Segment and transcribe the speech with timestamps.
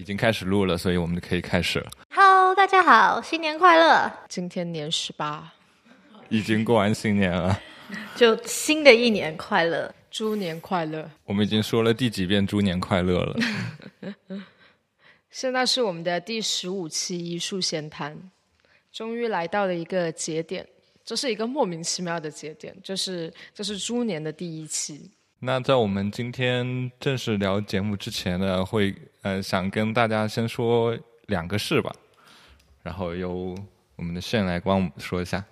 [0.00, 1.90] 已经开始录了，所以我们就可以开始了。
[2.08, 4.10] Hello，大家好，新年快乐！
[4.30, 5.52] 今天年十八，
[6.30, 7.60] 已经过完新年了，
[8.16, 11.06] 就新的一年快乐，猪年快乐！
[11.26, 13.36] 我们已经说了第几遍“猪年快乐”了？
[15.30, 18.16] 现在是我们的第十五期艺术闲谈，
[18.90, 20.66] 终于来到了一个节点，
[21.04, 25.10] 这是一个莫名其妙的节点，就是这是猪年的第一期。
[25.42, 30.94] 那在我们今天正式聊节目之前呢，会呃想跟大家先说
[31.28, 31.90] 两个事吧，
[32.82, 33.54] 然后由
[33.96, 35.42] 我们的炫来帮我们说一下。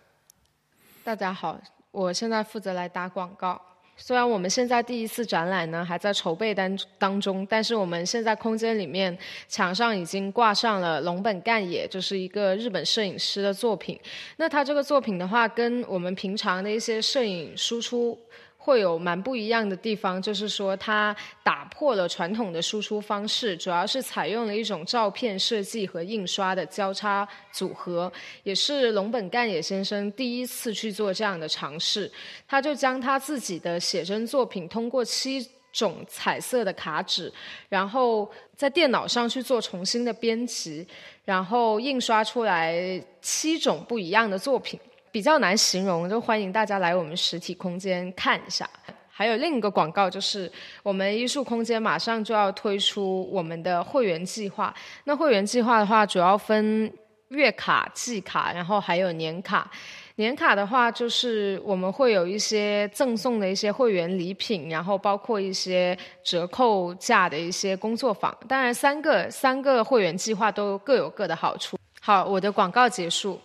[1.03, 1.59] 大家好，
[1.91, 3.59] 我现在负责来打广告。
[3.97, 9.17] 虽然我们现在第一次展览呢还在筹备当当中，但是我们现在空间里面
[9.49, 13.99] 墙上已经挂上了龙本干也，就是一个日本摄影师的作品。
[14.37, 18.19] 那他这个作品的话，跟我们平常的一些摄影输出。
[18.69, 32.13] 会有蛮不一样的地方，就是说它打破了传统的输出方式，主要是采用了一种照片设计和印刷的交叉组合，也是龙本干野先生第一次去做这样的尝试。
[32.47, 37.33] 他就将他自己的写真作品通过七种彩色的卡纸，
[37.71, 40.87] 然后在电脑上去做重新的编辑，
[41.25, 44.79] 然后印刷出来七种不一样的作品。
[45.11, 48.69] 比较难形容，就欢迎大家来我们实体空间看一下。
[49.11, 50.51] 还有另一个广告，就是
[50.83, 54.73] 我们艺术空间马上就要推出我们的会员计划。
[55.05, 56.93] 那会员计划的话，主要分
[57.31, 59.69] 月卡、季卡，然后还有年卡。
[60.17, 68.37] 年卡的话，就是我们会有一些赠送的一些会员礼品，然后包括一些折扣价的一些工作坊。
[68.49, 71.77] 当然，三个三个会员计划都各有各的好处。
[72.01, 73.41] 好，我的广告结束。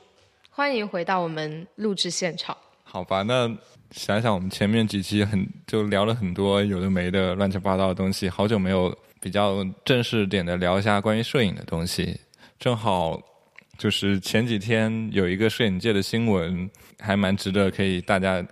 [0.56, 2.56] 欢迎回到我们录制现场。
[2.84, 3.50] 好吧，那
[3.90, 12.16] 想想我们前面几期很就聊了很多有的没的乱七八糟的东西，好久没有比较正式点的聊一下关于摄影的东西。
[12.60, 13.20] 正好
[13.80, 18.46] 就是前几天有一个摄影界的新闻，还蛮值得可以大家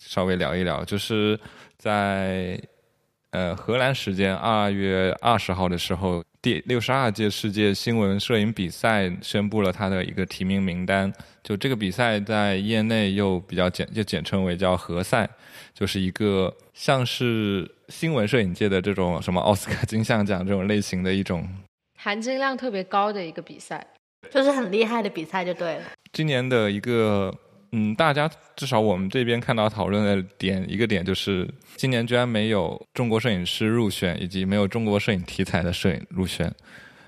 [0.00, 1.38] 稍微聊一聊，就是
[1.76, 2.58] 在
[3.32, 6.24] 呃荷兰时间二月二十号的时候。
[6.44, 11.10] 第六十二届世界新闻摄影比赛宣布了他的一个提名名单。
[11.42, 15.26] 就这个比赛在业内又比较简，就简称为叫何赛，
[15.72, 21.48] 就是一个像是新闻摄影界的这种什么奥斯卡金像奖这种类型的一种
[21.98, 23.86] 含金量特别高的一个比赛，
[24.30, 25.84] 就是很厉害的比赛就对了。
[26.12, 27.34] 今年的一个。
[27.76, 36.54] 嗯，大家至少我们这边看到讨论的点一个点就是，今年居然没有中国摄影师入选，以及没有中国摄影题材的摄影入选，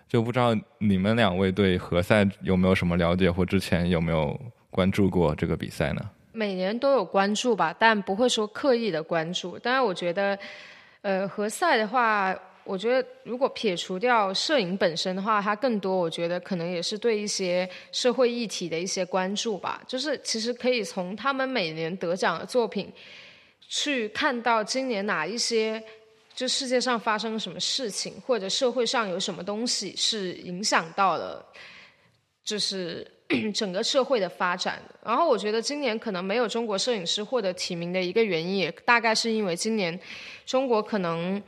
[0.08, 4.36] 就不知道你们两位对何赛有没有什么了解，或之前有没有
[4.68, 6.02] 关注过这个比赛呢？
[6.32, 9.56] 每年都有关注吧，但不会说刻意的关注。
[9.60, 10.36] 当然，我觉得，
[11.02, 12.36] 呃，何赛的话。
[12.66, 19.82] 我觉得，如果撇除掉摄影本身的话，它更多我觉得可能也是对一些社会议题的一些关注吧。
[19.86, 22.92] 就是其实可以从他们每年得奖的作品，
[23.68, 25.82] 去看到今年哪一些
[26.34, 31.46] 就世界上发生了什么事情，或者社会上有什么东西是影响到了，
[32.44, 33.06] 就是
[33.54, 34.82] 整个社会的发展。
[35.04, 39.98] 然后我觉得今年可能没有中国摄影师获得提名的一个原因，也大概是因为今年
[40.44, 41.42] 中国可能。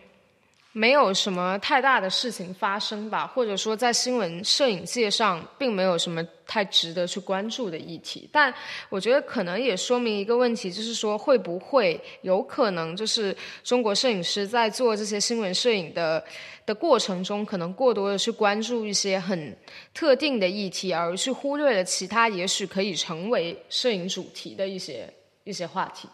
[0.79, 8.31] 没有什么太大的事情发生吧，或者说在新闻摄影界上并没有什么太值得去关注的议题。
[8.31, 8.55] 但
[8.89, 16.23] 我觉得可能也说明一个问题，就是说会不会有可能就是中国摄影师在做这些新闻摄影的
[16.65, 19.57] 的过程中，可能过多的去关注一些很
[19.93, 25.13] 特定的议题，而去忽略了其他也许可以成为摄影主题的一些
[25.43, 26.09] 一些话题。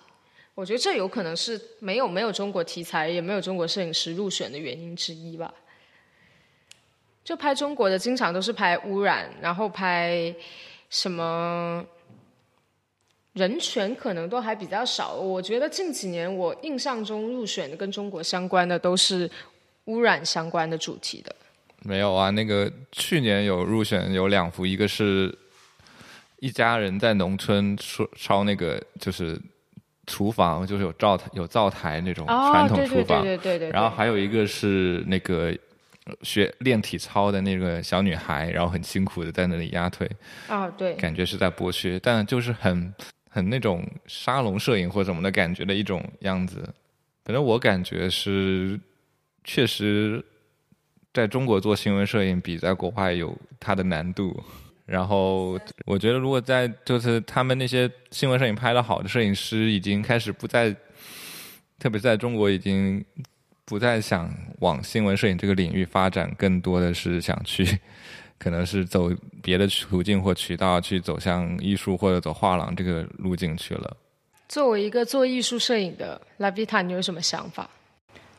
[0.54, 5.52] 我觉得这有可能是没有没有中国题材，也没有中国摄影师入选的原因之一吧。
[7.24, 10.32] 就拍中国的，经常都是拍污染，然后拍
[10.90, 11.84] 什么
[13.32, 15.14] 人权，可能都还比较少。
[15.14, 19.28] 我觉得近几年我印象中入选的跟中国相关的都是
[19.86, 21.34] 污染相关的主题的。
[21.80, 25.36] 没有啊，那个去年有入选有两幅，一个是
[26.38, 29.36] 一家人在农村烧烧那个就是。
[30.06, 33.70] 厨房就是有灶台，有灶台那种传统厨房，对对对对。
[33.70, 35.56] 然后还有一个是那个
[36.22, 40.10] 学练体操的那个小女孩，然后很辛苦的在那里压腿。
[40.48, 40.94] 啊，对。
[40.94, 42.92] 感觉是在剥削，但就是很
[43.30, 46.68] 很那种沙龙摄影或什么的感觉的一种样子。
[47.24, 48.78] 反正我感觉是
[49.42, 50.22] 确实
[51.12, 54.42] 在中国做新闻摄影比在国外有它的难度。
[54.86, 60.74] 然后我觉得，如果在就是他们那些新闻摄影拍的好的摄影师，已经开始不再，
[61.78, 63.02] 特别在中国已经
[63.64, 67.78] 不再想往新闻摄影这个领域发展，更多的是想去，
[68.38, 69.10] 可能是走
[69.42, 73.96] 别的途径或渠道去走向艺术或者走画廊这个路径去了。
[74.46, 77.68] 作为一个做艺术摄影的拉比塔，你有什么想法？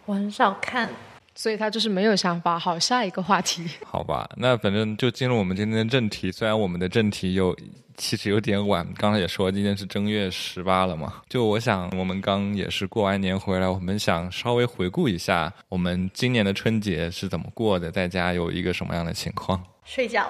[0.05, 0.87] 我很少看，
[1.35, 2.57] 所以他就是没有想法。
[2.57, 3.67] 好，下一个话题。
[3.85, 6.31] 好吧，那反正就进入我们今天的正题。
[6.31, 7.55] 虽然我们的正题有
[7.97, 11.21] 其实有点晚，刚才也说今天是正月十八了嘛。
[11.29, 19.61] 就我想，我们刚也是过完年回来，我们想稍微回顾一下我们今年的春节是怎么过的，在家有一个什么样的情况？
[19.83, 20.29] 睡觉，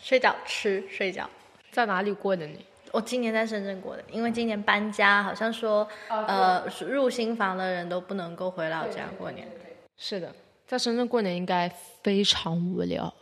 [0.00, 1.28] 睡觉吃，睡觉。
[1.70, 2.64] 在哪里过的你？
[2.92, 9.46] 我今年在深圳过的，因为今年搬家，好像说，呃，入新房的人都不能够回老家过年。
[9.96, 10.34] 是的，
[10.66, 11.68] 在深圳过年应该
[12.02, 13.12] 非常无聊，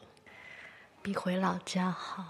[1.02, 2.24] 比回老家好。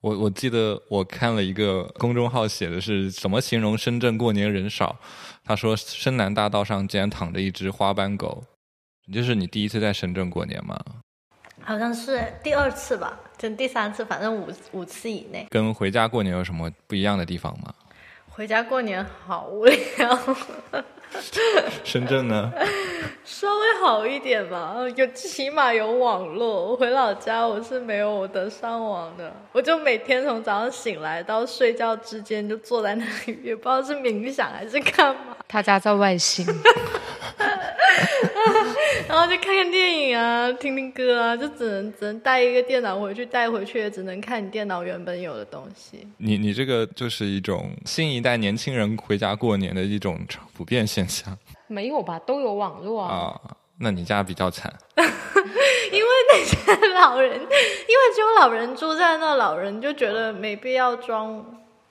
[0.00, 4.98] 我我记得我看了一个公众号写的是怎么形容深圳过年人少，
[5.44, 8.42] 他说深南大道上竟然躺着一只花斑狗，
[9.12, 10.76] 就是你第一次在深圳过年吗？
[11.60, 15.46] 好像是第二次吧，就第三次，反正五五次以内。
[15.50, 17.72] 跟回家过年有什么不一样的地方吗？
[18.28, 20.36] 回家过年好无聊。
[21.84, 22.52] 深圳呢？
[23.24, 26.70] 稍微好一点吧，有起码有网络。
[26.70, 35.36] 我回老家我是没有我的上网的，我就每天从早上醒来到睡觉之间就坐在那里，也不知道是冥想还是干嘛。
[35.46, 36.46] 他家在外星。
[39.08, 46.06] 然后就看看电影啊，听听歌啊，就只能只能带一个电脑回去，带回去也只能看你电脑原本有的东西。
[46.18, 50.18] 你你这个就是一种新一代年轻人回家过年的一种
[50.52, 51.36] 普遍现象。
[51.66, 52.18] 没有吧？
[52.20, 53.40] 都有网络啊。
[53.44, 54.72] 啊，那你家比较惨。
[54.96, 61.44] 因为那些老人，因为只有老人住在那，老人就觉得没必要装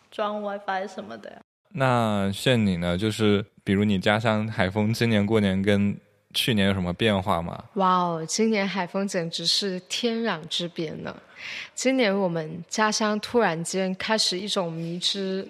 [0.10, 1.38] 装 WiFi 什么的呀。
[1.74, 2.98] 那炫你呢？
[2.98, 5.96] 就是比如你家乡海丰今年过年跟
[6.34, 7.64] 去年有什么变化吗？
[7.74, 11.16] 哇哦，今年海风简直是天壤之别呢！
[11.74, 15.48] 今年我们家乡突然间开始一种迷之，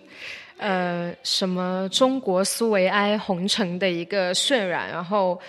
[0.57, 5.39] 呃，什么中国苏维埃红尘的一个渲染，然后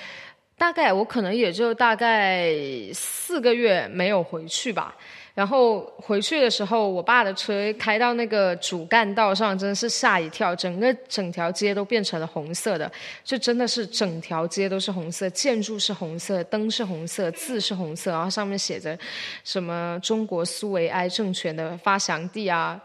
[0.58, 2.52] 大概我可能也就大概
[2.92, 4.94] 四个月没有回去吧。
[5.34, 12.90] 然后回去的时候，我爸的车开到那个主干道上，真的是吓一跳，整个整条街都变成了红色的，
[13.24, 18.98] 就真的是整条街都是红色，建筑是红色，灯是红色，字是红色，然后上面写着
[19.42, 22.78] 什么中国苏维埃政权的发祥地啊，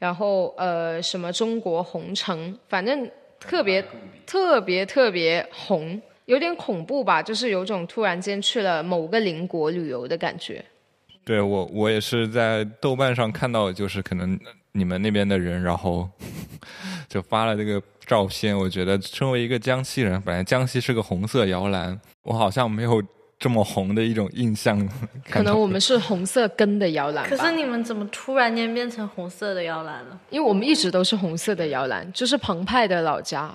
[0.00, 3.08] 然后呃什么中国红城，反正
[3.38, 3.80] 特别
[4.26, 10.64] 特别特别红，有点恐怖吧，就是有种突然间去了某个邻国旅游的感觉。
[11.24, 14.38] 对我，我也是在豆瓣上看到，就是可能
[14.72, 16.06] 你们那边的人，然后
[17.08, 18.56] 就发了这个照片。
[18.56, 23.02] 我觉得，身为一个江西人，本来江西是个红色摇篮，我好像没有
[23.38, 24.86] 这么红的一种印象。
[25.30, 27.26] 可能我们是红色根的摇篮。
[27.26, 30.20] 可是你们怎么突然间变成红色的摇篮了？
[30.28, 33.50] 因为我们一直都是红色的摇篮，就是澎湃的老家。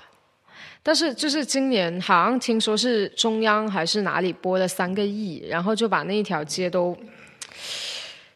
[0.82, 6.98] 但是就是今年好像听说是中央还是哪里拨了三个亿，然后就把那一条街都。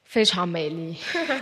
[0.04, 0.96] 非常美丽，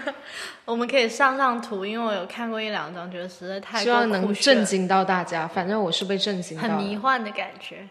[0.64, 5.46] 我们可以上上图，因为我有看过一两张，觉得实在太希望能震惊到大家。
[5.46, 7.86] 反正我是被震惊，很迷幻的感觉。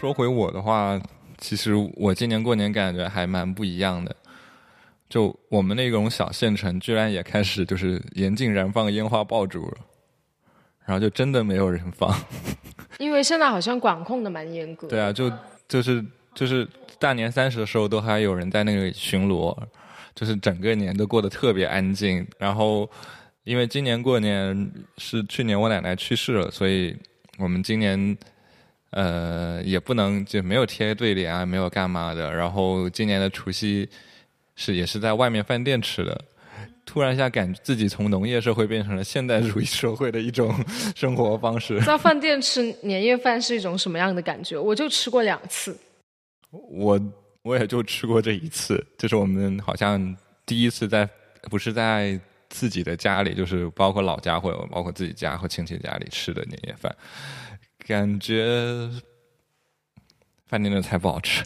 [0.00, 0.98] 说回我的话。
[1.38, 4.14] 其实我今年过年感觉还蛮不一样的，
[5.08, 9.78] 就我们那种小县城，居然也开始就是严禁燃放烟花爆竹了，
[10.84, 12.12] 然后就真的没有人放，
[12.98, 14.88] 因为现在好像管控的蛮严格。
[14.88, 15.32] 对啊，就
[15.68, 16.04] 就是
[16.34, 16.68] 就是
[16.98, 19.56] 大年三十的时候都还有人在那个巡逻，
[20.14, 22.26] 就是整个年都过得特别安静。
[22.36, 22.90] 然后
[23.44, 26.96] 因为今年过年是去年我奶奶去世了，所以
[27.38, 28.18] 我们今年。
[28.90, 32.32] 呃，也不能就没有贴对联啊，没有干嘛的。
[32.34, 33.88] 然后今年的除夕
[34.56, 36.24] 是也是在外面饭店吃的。
[36.86, 40.54] 突然一下，感觉自己从农业社会变成了现代主义社会的一种
[40.96, 41.78] 生活方式。
[41.82, 44.58] 在饭店吃年夜饭是一种什么样的感觉？
[44.58, 45.78] 我就吃过两次。
[46.50, 46.98] 我
[47.42, 50.16] 我也就吃过这一次，就是我们好像
[50.46, 51.06] 第一次在
[51.42, 52.18] 不是在
[52.48, 56.90] 自己的家里，就是包括老家或者包括自己家和亲戚家里吃的年夜饭。
[57.88, 58.86] 感觉
[60.46, 61.42] 饭店的菜不好吃。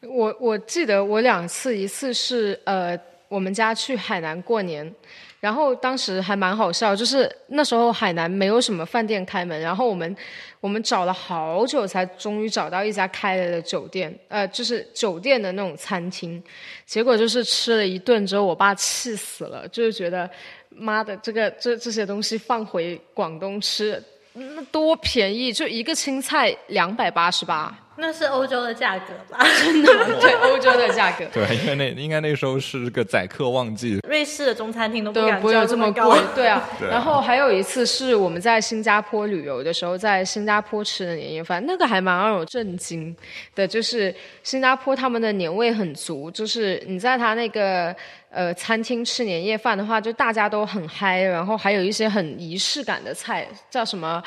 [0.00, 4.92] 我我记得我两次，一次是呃我们家去海南过年，
[5.38, 10.16] 然后当时还蛮好笑，就是那时候海南没有什么饭店开门，然后我们
[10.58, 16.42] 我们找了好久才终于找到一家开了的酒店，呃，就是酒店的那种餐厅。
[16.84, 20.28] 结果就是吃了一顿之后，我爸气死了，就是觉得
[20.70, 24.02] 妈的，这个这这些东西放回广东吃，
[24.34, 27.76] 那多便宜，就一个青菜两百八十八。
[27.96, 29.38] 那是欧洲的价格吧？
[29.60, 31.26] 真的， 对欧洲的价格。
[31.26, 34.00] 对，因为那应该那时候是个宰客旺季。
[34.08, 36.02] 瑞士的中餐厅都不对，敢不会有这么贵。
[36.34, 43.14] 对啊，对啊然后还有一次是我们在新加坡旅游的时候，在新加坡吃的年夜饭，那个还蛮让我震惊
[43.54, 44.12] 的，就是
[44.42, 47.94] 新加坡他们的年味很足，就是你在他那个
[48.32, 54.22] 呃餐厅吃年夜饭的话，就大家都很嗨，然后还有一些很仪式感的菜，叫什么？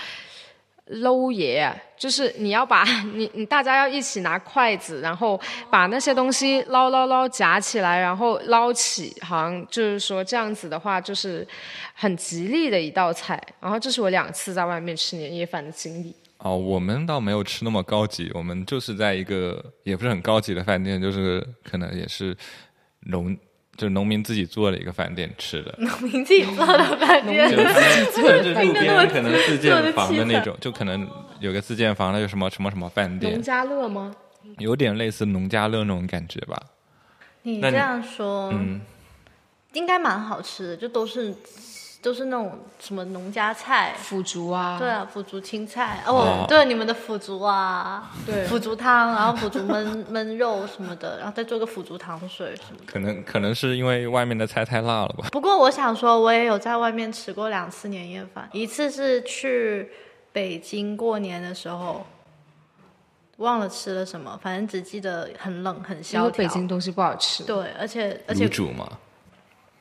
[0.89, 2.83] 搂爷，就是你要把
[3.15, 11.43] 你你大家要一起拿筷子，然后把那些东西捞捞捞夹起来，然后捞起，好像就是说这样子的话，就是
[11.95, 13.41] 很吉利的一道菜。
[13.59, 16.15] 然后这是我两次在外面吃年夜饭的经历。
[16.37, 22.37] 哦，我们倒没有吃那么高级，我们就是在一个也不是很高级的饭店，就是可能也是
[23.07, 23.35] 农，
[23.77, 25.75] 就是农民自己做了一个饭店吃的。
[25.79, 31.07] 农民自己做的饭店就是路边可能自建房的那种， 就可能
[31.39, 34.15] 有个自建房，那有什么什么什么饭店农，家乐吗？
[34.59, 36.57] 有点类似农家乐那种感觉吧。
[37.41, 38.79] 你这样说，嗯，
[39.73, 41.35] 应该蛮好吃的，就都是
[42.05, 43.95] 都是那种什么农家菜。
[43.97, 49.83] 腐竹啊，对啊，腐竹青菜哦哦，对，你们的腐竹啊，对腐竹汤，然后腐竹焖
[50.13, 52.85] 焖肉什么的，然后再做个腐竹糖水什么的。
[52.85, 55.29] 可能可能是因为外面的菜太辣了吧。
[55.31, 59.89] 不过我想说，我也有在外面吃过两次年夜饭，一次是去
[60.31, 62.05] 北京过年的时候，
[63.37, 66.25] 忘了吃了什么，反正只记得很冷很因萧条。
[66.25, 67.43] 为北京东西不好吃。
[67.43, 68.87] 对，而且而且卤煮嘛，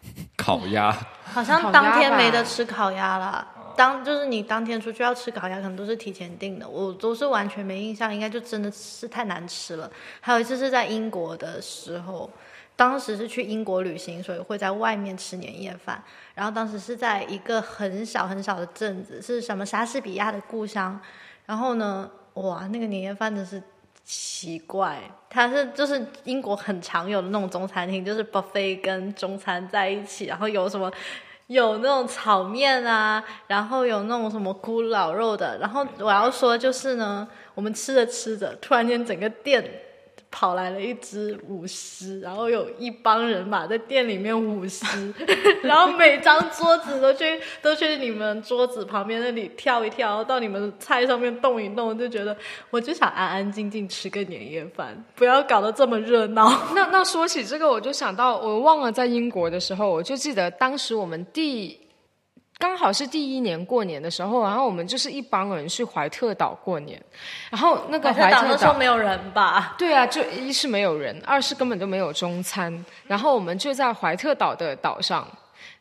[0.36, 0.94] 烤鸭，
[1.24, 3.46] 好像当天没得吃烤鸭啦。
[3.76, 9.90] 当就是你当天出去要吃烤鸭，可能都是提前订的，我都是完全没印象，应该就真的是太难吃了。
[10.20, 12.30] 还有一次是在英国的时候，
[12.76, 16.00] 当时是去英国旅行，所以会在外面吃年夜饭。
[16.36, 21.00] 然后当时是在一个很小很小的镇子，是什么莎士比亚的故乡。
[21.44, 23.60] 然后呢，哇，那个年夜饭真是
[24.04, 30.92] 奇怪，它是就是英国很常有的那种中餐厅，就是 buffet 跟中餐在一起，然后有什么
[31.46, 35.56] 有那种炒面啊，然后有那种什么咕噜老肉的。
[35.58, 39.64] 然后我要说就是呢，我们吃着吃着，突然间整个店
[40.36, 44.84] 跑来了一只舞狮，然后有一帮人马在店里面舞狮，
[45.62, 52.36] 然后每张桌子都去都去你们桌子旁边那里跳一跳，到你们菜上面动一动，就觉得
[52.70, 56.50] 我就想安安静静吃个年夜饭，不要搞得这么热闹。
[56.74, 61.78] 那那说起这个，我就想到，我忘了在英国的时候，我就记得当时我们第
[62.58, 67.00] 刚好是第一年过年的时候，然后我们就是一帮人去怀特岛过年，
[67.50, 68.74] 然后那个怀特岛。
[68.74, 69.74] 没有人吧？
[69.76, 72.84] 对啊，就一是没有人，二是根本就没有中餐。
[73.06, 75.26] 然后我们就在怀特岛的岛上，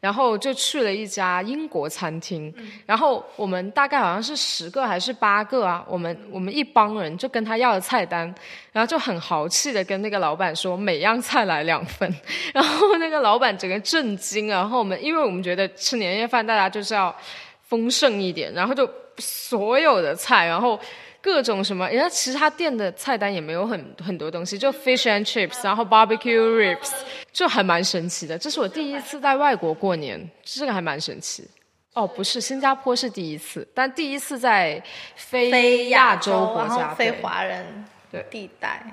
[0.03, 2.53] 然后就去了一家英国餐厅。
[2.85, 8.27] 然后我们大概好像是十个还是八个啊，我们我们一帮人就跟他要了菜单，
[8.73, 12.13] 然后就很豪气的跟那个老板说每样菜来两份。
[12.53, 17.15] 然后那个老板整个震惊啊，然后我们因为我们觉得吃年夜饭大家就是要
[17.61, 18.85] 丰盛一点，然后就
[19.19, 20.77] 所有的菜，然后。
[21.23, 26.91] 各种什么，人家其实他店的菜单也没有很很多东西，就 fish and chips，然后 barbecue ribs，
[27.31, 28.37] 就还蛮神奇的。
[28.37, 31.47] 这是我第一次在外国过年，这个还蛮神奇。
[31.93, 34.83] 哦，不是，新加坡是第一次，但第一次在
[35.15, 38.83] 非非亚洲洲国家，非华人的地带。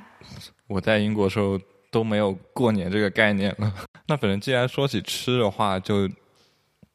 [0.68, 1.58] 我在英国的时候
[1.90, 3.74] 都没有过年这个概念了。
[4.06, 6.08] 那反正既然说起吃的话，就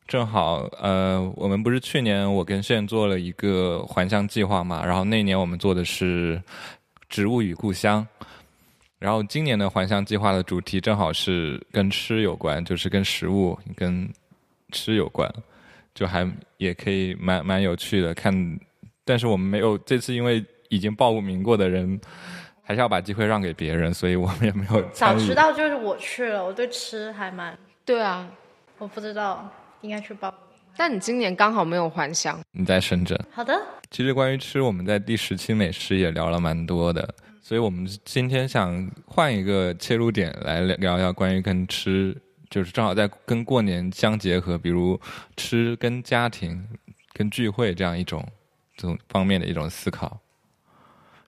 [0.08, 6.42] 正好呃，我们不是去年我跟炫做了一个还乡计划嘛，然后那年我们做的是
[7.10, 8.08] 植物与故乡。
[9.00, 14.08] 然后今年的还乡计划的主题正好是跟吃有关，就是跟食物、跟
[14.72, 15.32] 吃有关，
[15.94, 18.60] 就还也可以蛮蛮有趣的看。
[19.04, 22.00] 但是我们没有这次，因为已经报名过的人，
[22.64, 25.36] 还是要把机会让给别人，所以我们也没有早知。
[25.36, 28.28] 道就是我去了，我对吃还蛮，对啊。
[28.78, 29.50] 我不知道
[29.86, 30.34] 应该去报。
[30.76, 33.58] 但你今年刚好没有还乡，你在深圳，好的，
[33.92, 42.14] 其实关于吃，我们在第十期美食也聊了蛮多的，所以我们今天想换一个切入点来聊聊关于跟吃，
[42.50, 45.00] 就是正好在跟过年相结合，比如
[45.38, 46.68] 吃跟家庭、
[47.14, 48.28] 跟聚会这样一种
[48.76, 50.20] 这种方面的一种思考。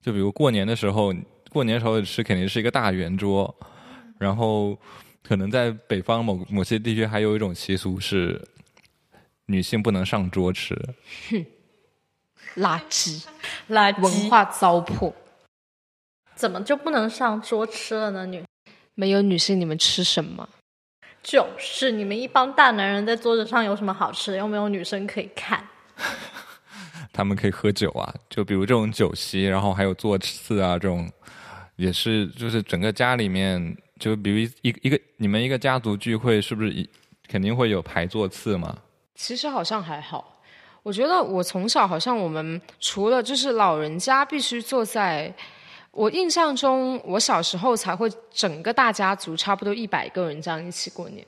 [0.01, 1.13] 就比如过年的时候，
[1.49, 3.55] 过年时候的吃肯定是一个大圆桌，
[4.19, 4.77] 然后
[5.27, 8.41] 可能在北方某某些地区还有一种习俗是，
[9.47, 10.73] 女性不能上桌吃。
[11.29, 11.45] 哼
[12.55, 13.25] 垃圾，
[13.69, 15.13] 垃圾文化糟粕。
[16.33, 18.25] 怎么就不能上桌吃了呢？
[18.25, 18.41] 女
[18.95, 20.47] 没有女性，你们吃什么？
[21.21, 24.37] 就是你们一帮大男人在桌子上有什么好吃的？
[24.37, 25.67] 又没有女生可以看。
[27.11, 31.11] 他们可以喝酒啊，就比如这种酒席，然后还有座次啊，这种
[31.75, 36.87] 也是就是整个家里面，就比如一一个你们一个家族聚会，是不是一
[37.27, 38.77] 肯定会有排座次嘛？
[39.15, 40.39] 其实好像还好，
[40.83, 45.33] 我觉得我从小好像我们除了就是老人家必须坐在，
[45.91, 51.25] 我印象中我小时候才会整个大家族差不多一百个人这样一起过年，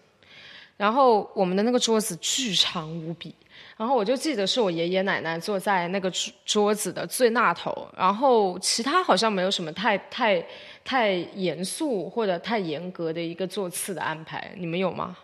[0.77, 3.33] 然后我们的那个桌子巨长无比，
[3.75, 10.45] 然后我就记得是我爷爷奶奶坐在那个桌桌子的最那头，然后其他好像没有什么太太
[10.83, 15.17] 太严肃或者太严格的一个座次的安排，你们有吗？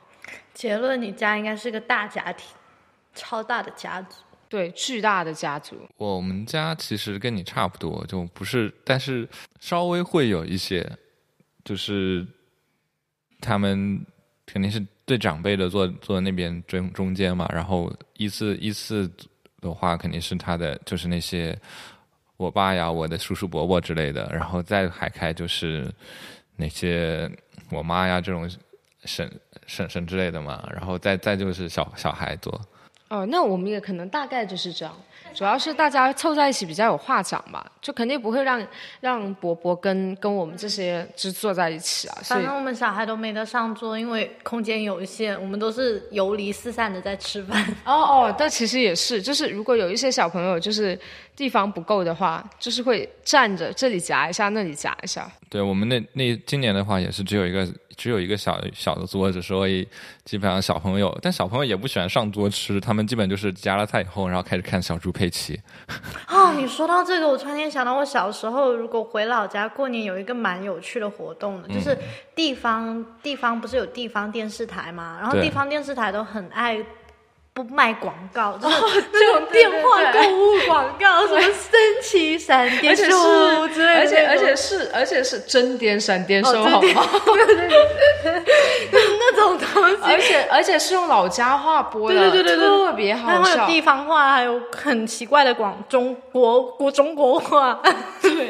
[0.54, 2.48] 结论，你家应该是个大家庭，
[3.14, 4.18] 超大的家族。
[4.48, 5.76] 对，巨大的家族。
[5.98, 9.28] 我们家其实跟你差不多，就不是，但是
[9.60, 10.88] 稍微会有一些，
[11.64, 12.26] 就是
[13.42, 14.06] 他们
[14.46, 19.12] 肯定是对长辈的坐坐在那边中中间嘛，然后依次依次
[19.62, 21.58] 的话，肯定是他的就是那些
[22.38, 25.89] 我爸呀、我的叔叔伯伯之类的，然后再海开就是
[26.56, 27.30] 那些
[27.72, 28.50] 我妈呀这种
[29.04, 29.32] 婶
[29.68, 32.60] 婶婶之类的嘛，然后再再就是小小孩坐。
[33.08, 34.94] 哦，那我们也可能大概就是这样，
[35.32, 38.68] 主要是大家凑在一起比较有话讲吧，就肯定不会让
[39.00, 47.63] 让伯伯跟跟我们这些就坐在一起啊，反正我们小孩都没得上桌，因为空间有限，我们都是游离四散的在吃饭。
[47.86, 51.00] 哦哦，但其实也是，就是如果有一些小朋友就是
[51.36, 55.30] 地方不够的话，就是会站着这里夹一下，那里夹一下。
[55.50, 59.88] 对我们那那今年的话也是只有一个只有一个小小的桌子，所以
[60.24, 65.60] 基本上小朋友，但小朋友也不喜欢上桌吃，他们基本就是夹了菜以后，然后开始看小猪佩奇。
[66.27, 71.98] 哦，你说到这个，我突然间想到，我小时候如果回老家过年，有一个蛮有趣的活动的，就是
[72.34, 75.17] 地方地方不是有地方电视台嘛？
[75.21, 76.78] 然后地方电视台都很爱。
[77.56, 87.10] 不卖广告，就是这种电话购物广告，什么升旗闪电而且是，之类的，而且而且是而且是真点闪电收好吗？
[89.02, 93.65] 那种东西，而且而且是用老家话播的，对对对特别好笑。
[93.65, 97.82] 地方话，还有很奇怪的广中国国中国话。
[98.22, 98.50] 对。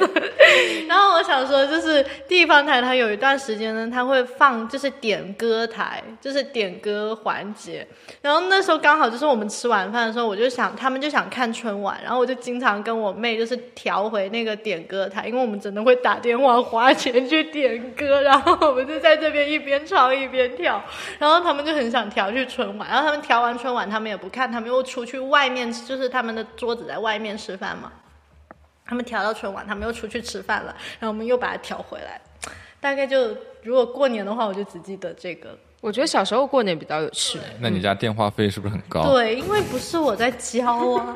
[0.88, 7.88] 然后我想说，就是地方台，它有一段时间呢，它会放就是点歌台，就是点歌环节。
[8.22, 20.82] 然后那时候刚刚好就是我们吃晚饭的时候，我就想他们就想看春晚，然后我就经常跟我妹就是调回那个点歌台，因为我们真的会打电话花钱去点歌，然后我们就在这边一边唱一边跳。
[21.20, 27.92] 然后他们就很想调去春晚，然后他们调完春晚，他们也不看，他们又出去外面，就是他们的桌子在外面吃饭嘛。
[28.86, 32.22] 他们调到春晚，他们又出去吃饭了，然后我们又把它调回来。
[32.80, 35.50] 大概就如果过年的话，我就只记得这个。
[35.86, 37.38] 我觉得小时候过年比较有趣。
[37.60, 39.14] 那你家电话费是不是很高？
[39.14, 41.16] 对，因为不是我在交啊。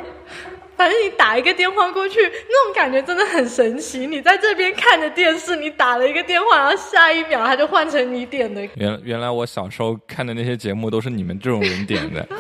[0.77, 4.05] 反正你打一个电话过去，那种感觉真的很神奇。
[4.05, 8.62] 你在这边看着电视，你打了一个电话，然后下一秒它就换成你点的。
[8.75, 12.23] 原原来我小时候看的那些节目都是你们这种人点的。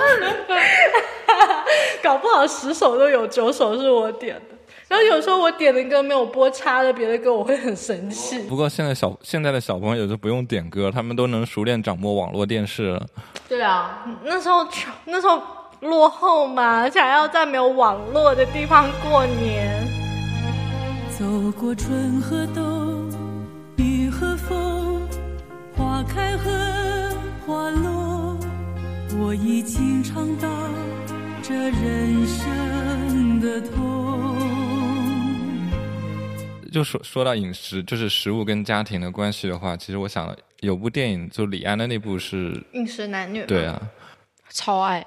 [2.03, 4.55] 搞不好十首都有九首是我点的。
[4.89, 8.39] 然后有时候我点的歌没有播插的别的歌，我会很生气。
[8.49, 13.05] 不过现在小现在的小朋友就不用点歌，他们都能熟练掌握网络电视了。
[13.47, 14.67] 对啊，那时候
[15.05, 15.39] 那时候
[15.81, 19.87] 落后嘛，而且还要在没有网络的地方过年。
[21.19, 21.25] 走
[21.59, 23.07] 过春和冬，
[23.75, 25.07] 雨和风，
[25.77, 26.49] 花开和
[27.45, 28.35] 花落，
[29.19, 30.49] 我已经尝到
[31.43, 34.38] 这人生的痛。
[36.69, 43.45] 就说说到饮食，就是食物跟家庭的关系的话，其实我想有部电影，就李安的那部是，饮食男女。
[43.45, 43.81] 对，啊，
[44.49, 45.05] 超爱。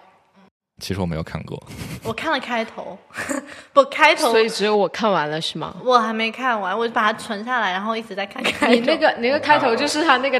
[0.82, 1.62] 其实我没有看过。
[2.02, 2.98] 我看了开头，
[3.72, 5.76] 不开头所，以只有我看完了是吗？
[5.84, 8.74] 我还没看完，我就把它存下来，然后一直在看开头。
[8.74, 10.38] 你那个那个开头就是他那个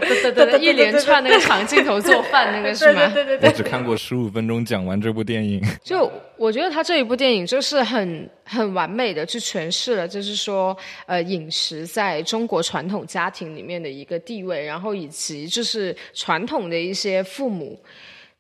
[0.59, 3.07] 一连串那个长镜头做饭那个是吗？
[3.15, 5.63] 对对对对我只看过十五分钟讲完这部电影。
[5.85, 10.77] 就我觉得他这一部电影就是很很完美的去诠释了，就是说
[11.07, 17.79] 呃饮食在中国传统家庭里面的一个地位，然后以及就是传统的一些父母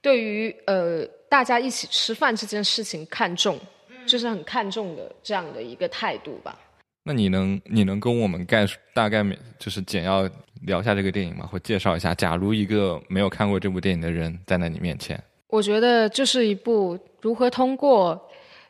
[0.03, 3.59] 对于呃大家一起吃饭这件事情看重，
[4.05, 6.59] 就是很看重的这样的一个态度吧。
[7.05, 9.25] 那你能你能跟我们概述大概
[9.59, 10.29] 就是简要
[10.67, 11.47] 聊一下这个电影吗？
[11.51, 12.15] 或介绍一下？
[12.15, 18.21] 假如一个没有看过这部电影的人站在你面前，我觉得就是一部如何通过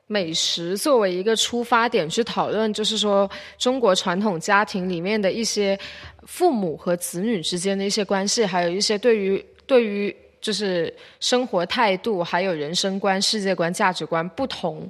[0.07, 5.79] 美食作为一个出发点去讨论，就是说中国传统家庭里面的一些
[6.27, 14.87] 父母和子女之间的一些关系，还有一些对于对于就是生活态度、还有人生观、世界观、价值观不同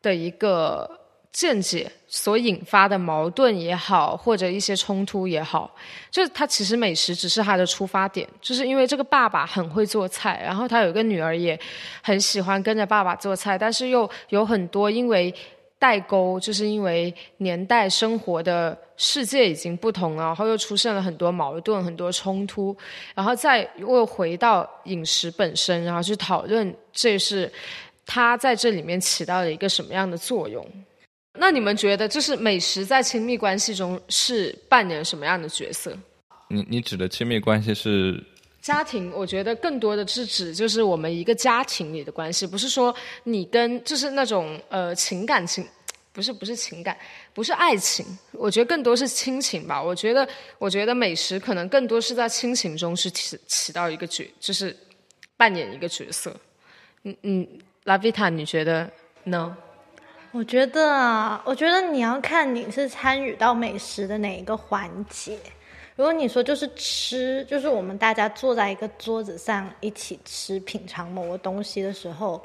[0.00, 0.98] 的一个。
[1.32, 5.72] 见解所引发的矛盾也好，或者一些冲突也好，
[6.10, 11.56] 就是他其实美食只是他的出发点，就是因为这个爸爸很会做菜，然后他有一个女儿也
[12.02, 15.32] 很喜欢跟着爸爸做菜，但是又有很多因为
[15.80, 22.76] 代沟，就是因为年代生活的世界已经不同了，然后又出现了很多矛盾、很多冲突，
[23.14, 27.50] 然后再又回到饮食本身，然后去讨论这是
[28.04, 30.64] 他在这里面起到了一个什么样的作用。
[31.38, 35.96] 那你们觉得，就是美食在亲密关系中是扮演什么样的角色？
[36.48, 38.22] 你你指的亲密关系是
[38.60, 39.10] 家庭？
[39.14, 42.94] 我觉得更多的是指就是我们一个家庭里的关系，不是说
[43.24, 45.66] 你跟就是那种呃情感情，
[46.12, 46.96] 不是不是情感，
[47.32, 48.04] 不是爱情。
[48.32, 49.82] 我觉得更多是亲情吧。
[49.82, 54.76] 我觉得我觉得美食可能更多是在亲情中是起起到一个角，就是
[55.36, 56.34] 扮演一个角色。
[57.04, 57.48] 嗯嗯，
[57.84, 58.90] 拉维塔，你觉得
[59.24, 59.56] 呢？
[60.32, 65.38] 我觉得啊，我觉得你要看你是参与到美食的哪一个环节。
[66.00, 72.42] 如果你说就是吃，就是我们大家坐在一个桌子上一起吃、品尝某个东西的时候，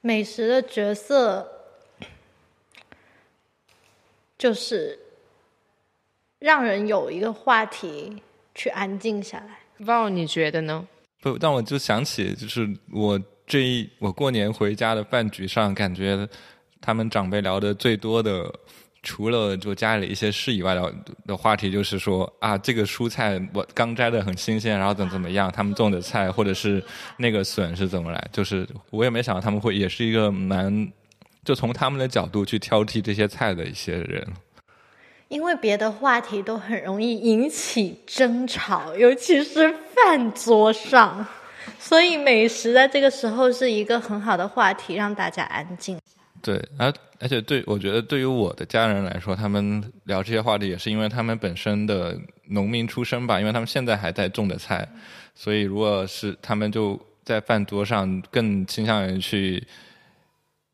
[0.00, 1.46] 美食的角色
[4.38, 4.98] 就是
[6.38, 8.22] 让人有一个话题
[8.54, 9.58] 去安静下来。
[9.84, 10.88] 哇，你觉得呢？
[11.20, 16.26] 不，但我就想起，就是我这一我过年回家的饭局上，感觉。
[16.82, 18.50] 他们长辈聊的最多的，
[19.02, 20.94] 除了就家里一些事以外的
[21.26, 26.82] 的话题，就是说啊，这个蔬菜我刚摘的很新鲜，然后怎么怎么样，他们种的菜或者是
[27.16, 30.92] 那个笋是怎么来，就是我也没想到他们会也是一个蛮，
[31.44, 34.26] 就从他们的角度去挑剔这些菜的一些人。
[35.28, 41.24] 因为别的话题都很容易引起争吵，尤其是饭桌上，
[41.78, 45.98] 所以美食在这个时候是一个很好的话题，让大家安静。
[46.42, 54.88] 对，而而且对我觉得，对于我的家人来说，他们聊这些话题也是因为他们本身的农民出身吧，因为他们现在还在种着菜，
[55.34, 59.66] 所以如果是他们就在饭桌上更倾向于去，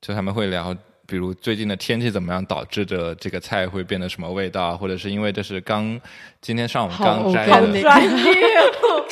[0.00, 0.76] 就他们会聊。
[1.06, 6.00] 比如最近的天气怎么样，导致的这个菜会变得什么味道，或者是因为这是刚
[6.40, 7.66] 今天上午刚摘的。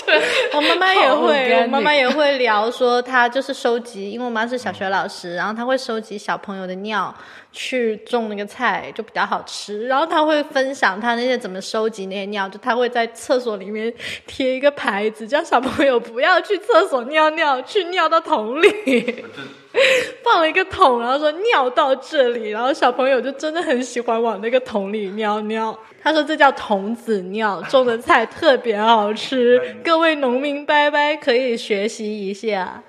[0.06, 0.20] 对，
[0.52, 7.14] 我妈妈也会，我妈妈也会聊说，她就是收集，因为我妈是小学老师，然后她会收集小朋友的尿
[7.52, 9.86] 去种那个菜，就比较好吃。
[9.86, 13.92] 然后她会分享她那些怎么收集那些尿，就她会在厕所里面
[14.26, 19.24] 贴一个牌子，叫小朋友不要去厕所尿尿，去尿到桶里。
[20.22, 25.76] 放了一个桶，然后说尿到这里，然后小朋友就真的很喜欢往那个桶里尿尿。
[26.02, 32.82] 他说这叫童子尿，种的菜特别好吃， 各位农民伯伯可以学习一下。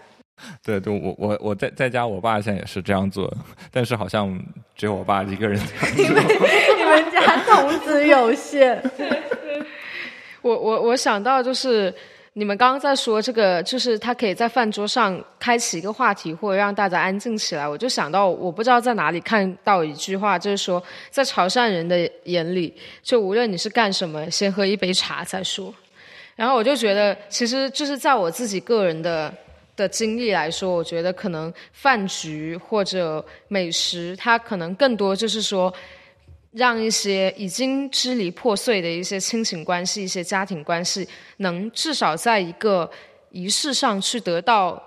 [0.64, 3.34] 对对，我我我在在家，我爸现在也是这样做，
[3.72, 4.38] 但是好像
[4.76, 5.60] 只有我爸一个人
[5.96, 6.06] 这样做。
[6.06, 8.82] 因 为你们家童子有限。
[10.42, 11.94] 我我我想到就是。
[12.38, 17.66] 你们刚刚在说这个，就是他可以在饭桌上开启一个话题，或者让大家安静起来。
[17.66, 25.74] 我就想到，我不知道在哪里看到一句话，就是说，在潮汕人的眼里，就无论你是干什么，先喝一杯茶再说。
[26.36, 29.34] 然后我就觉得，其实就是在我自己个人的
[29.78, 35.74] 的经历来说，我觉得可能饭局或者美食，它可能更多就是说。
[36.56, 41.06] 让一些已经支离破碎的一些亲情关系、一些家庭关系，
[41.38, 42.90] 能至少在一个
[43.32, 44.82] 仪式上去得到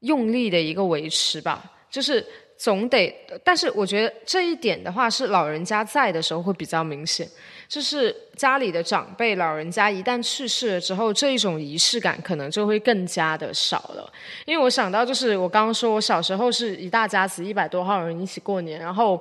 [0.00, 1.72] 用力的一个维持吧。
[1.90, 2.24] 就是
[2.56, 7.28] 总得，但是我觉得这一点的话，是老人家在的时候会比较明显。
[7.66, 14.12] 就是家里的长辈、老人家一旦去世了之后，这一种仪式感可能就会更加的少了。
[14.44, 19.20] 因为我想到，就是我刚刚说我小时候是一大家子一百多号人一起过年，然后。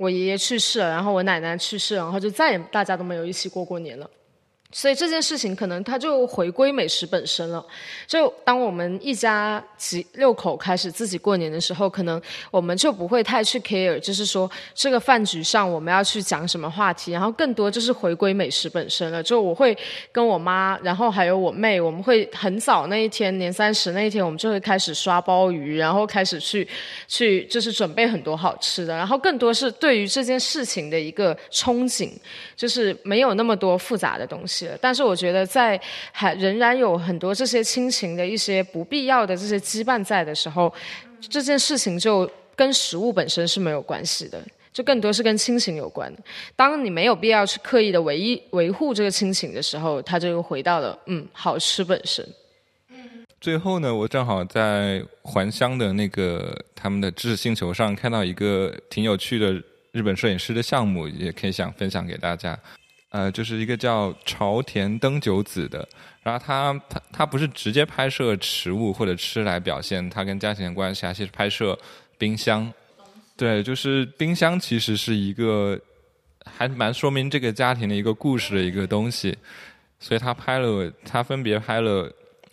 [0.00, 4.08] 我爷爷去世了，然后我奶奶去世，然后就再也大家都没有一起过过年了。
[4.72, 7.64] 所以这件事情可能它就回归美食本身了。
[8.06, 19.22] 就当我们一家几六口开始自己过年的时候，可能我们就不会太去 care，就是说这个饭局上我们要去讲什么话题，然后更多就是回归美食本身了。
[19.22, 19.76] 就我会
[20.12, 26.66] 跟我妈，然后还有我妹，我们会很早那一天年三十那一天，我们就会开始刷鲍鱼，然后开始去
[27.08, 32.10] 去就是准备很多好吃的，然后更多是对于这件事情的一个憧憬，
[32.60, 34.76] 就是没有那么多复杂的东西了。
[34.82, 35.80] 但是我觉得在
[36.12, 40.70] 还仍然有很多这些亲情的一些不必要的这些羁绊在的时候，
[41.18, 44.38] 这件事情就跟食物本身是没有关系的。
[44.72, 46.14] 就更多是跟亲情有关。
[46.54, 52.24] 当你没有必要去刻意的维一维护这个亲情的时候，它就又回到了嗯好吃本身。
[53.40, 59.60] 最后呢，我正好在还乡的那个他们的知识星球上看到一个挺有趣的
[59.92, 62.58] 日本摄影师的项目，也可以想分享给大家。
[63.10, 65.88] 呃，就是一个叫朝田登九子的，
[66.22, 71.76] 然后他他他不是直接拍摄食物或者吃来表现他跟家庭的关系，而是拍摄
[72.16, 72.72] 冰箱。
[73.36, 75.76] 对，就是冰箱其实是一个
[76.44, 79.36] 还蛮说明这个家庭的一个故事的一个东西，
[79.98, 82.08] 所以他拍了，他分别拍了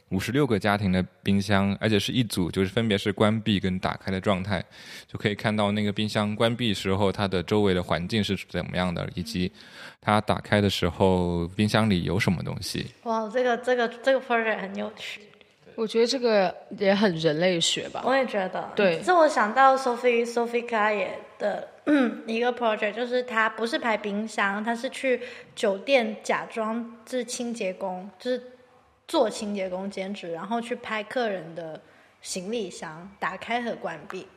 [0.10, 4.64] 五十六个家庭的冰箱，而且是一组，就是分别是关闭跟打开的状态，
[5.08, 9.52] 就可以看到那个冰箱关闭时候它的周围的环境是怎么样的，以及
[10.00, 12.88] 它打开的时候冰箱里有什么东西。
[13.04, 15.22] 哇，这个这个这个 project 很有趣，
[15.76, 18.02] 我觉得这个也很人类学吧。
[18.06, 18.72] 我也觉得。
[18.76, 21.68] 对这我想到 Sophie Sophie Kaye 的
[22.26, 25.22] 一个 project，就是他不是拍冰箱，他是去
[25.54, 28.42] 酒店假装是清洁工，就是
[29.08, 31.80] 做清洁工兼职，然后去拍客人的
[32.22, 34.28] 行李箱打开和关闭，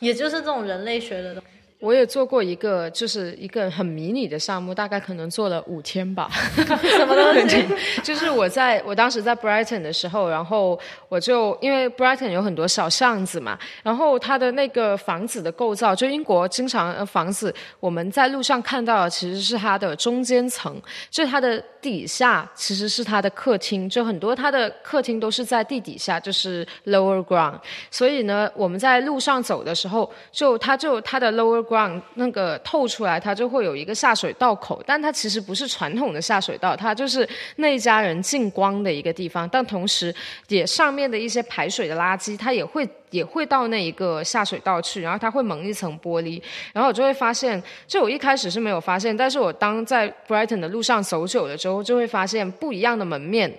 [0.00, 1.48] 也就是这种人类学的东西。
[1.84, 6.30] 我也做过一个，就是一个很迷你的项目，大概可能做了五天吧。
[6.56, 7.62] 什么东西？
[8.02, 20.74] 就是我在我当时在 Brighton 的时候，然后我就因为 Brighton 有很多小巷子嘛，然后它的那个房子的构造，就英国经常呃房子我们在路上看到的其实是它的中间层，
[21.10, 27.58] 就它的底下其实是它的客厅，就很多它的客厅都是在地底下，就是 lower ground。
[27.90, 31.73] 所以呢，我们在路上走的时候，就它就它的 lower ground
[32.14, 39.48] 那个透出来，它就会有一个下水道口，但它其实不是传统的下水道，它就是那一家人进光的一个地方。
[39.48, 40.14] 但同时，
[40.48, 53.52] 也上面的一些排水的垃圾，它也会也会到那一个下水道去，然后它会蒙一层玻璃，然后我就会发现，就我一开始是没有发现，但是我当在 Brighton 的路上走久了之后，就会发现不一样的门面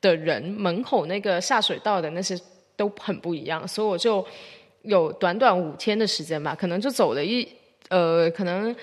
[0.00, 2.38] 的人门口那个下水道的那些
[2.76, 4.24] 都很不一样，所以我就
[4.82, 7.46] 有短短五天的时间吧，可能就走了一
[7.88, 8.74] 呃，可能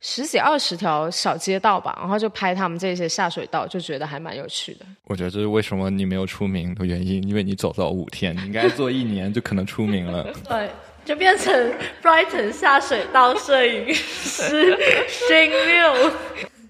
[0.00, 4.86] 十几二十条小街道吧，然后就拍他们这些下水道，就觉得还蛮有趣的。
[5.04, 10.26] 我觉得这是为什么你没有出名的原因，因为你走到五天，你应该做一年就可能出名了。
[10.48, 10.70] 对，
[11.04, 16.12] 就变成 Brighton 下水道摄影师星六。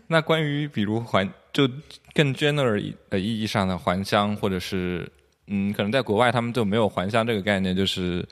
[0.08, 1.68] 那关于比如环就
[2.14, 5.08] 更 general 的意义上的还乡，或者是
[5.46, 8.26] 嗯，可能在国外他们就没有还乡这个概念，就是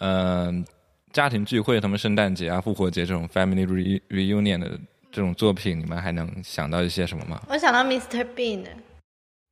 [0.00, 0.64] 嗯、
[1.12, 4.78] 家庭聚会，他们圣诞节啊、复活节这种 family re reunion 的
[5.10, 7.40] 这种作品，你们还能想到一些什么吗？
[7.48, 8.24] 我想到 Mr.
[8.36, 8.64] Bean，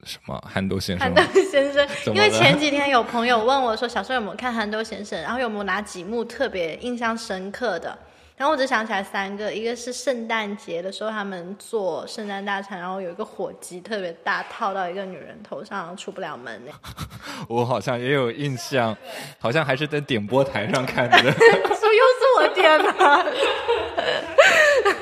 [0.04, 1.22] 什么憨豆先生憨豆？
[1.50, 7.98] 先生， 因为前几天有朋友问我说，小时候有没有看憨豆先生，然后有没有哪几幕特别印象深刻的？
[8.36, 16.62] 然后我只想起来三个，一个是圣诞节的时候，他们做圣诞大餐，然后有一个火鸡特别大，套到一个女人头上，出不了门
[17.48, 18.94] 我好像也有印象，
[19.38, 21.18] 好像还是在点播台上看的。
[21.22, 23.24] 说又是我天哪，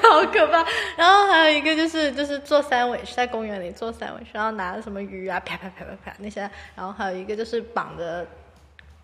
[0.03, 0.65] 好可怕！
[0.97, 8.25] 然后还有一个就是就是做三尾在公园里做三尾然后拿什么鱼啊啪啪啪啪啪那些，然后还有一个就是绑着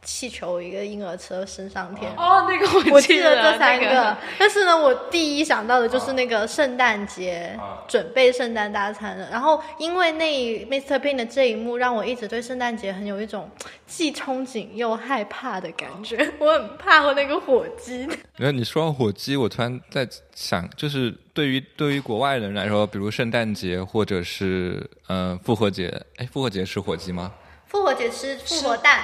[0.02, 2.10] 气球一个婴儿车升上天。
[2.16, 9.28] 哦，那个我记得这三那个，但是呢，我第一想到的就是那个圣诞节准备圣诞大餐了。
[9.30, 10.98] 然后因为那一 Mr.
[10.98, 13.50] Bean 的这一幕，让我一直对圣诞节很有一种
[13.86, 16.16] 既憧憬又害怕的感觉。
[16.38, 18.08] 我很怕那个火鸡。
[18.36, 27.32] 然后你说到火鸡，我突然在想，就是对于对于国外人来说，比如圣诞节或者是呃复活节，哎，复活节吃火鸡吗？
[27.66, 29.00] 复活节吃复活蛋，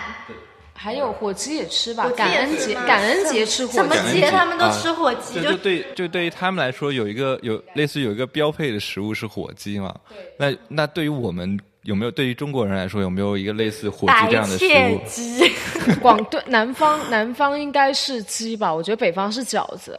[0.76, 9.94] 还有火鸡也吃吧感恩节感恩节吃火鸡什么节节他们都啊吃火鸡，就就对就对于他们来说，有一个有类似有一个标配的食物是火鸡嘛？
[10.38, 15.00] 那那对于我们有没有对于中国人来说有没有一个类似火鸡这样的食物？
[15.08, 15.50] 鸡。
[16.02, 19.98] 广对南方南方应该是鸡吧，我觉得北方是饺子。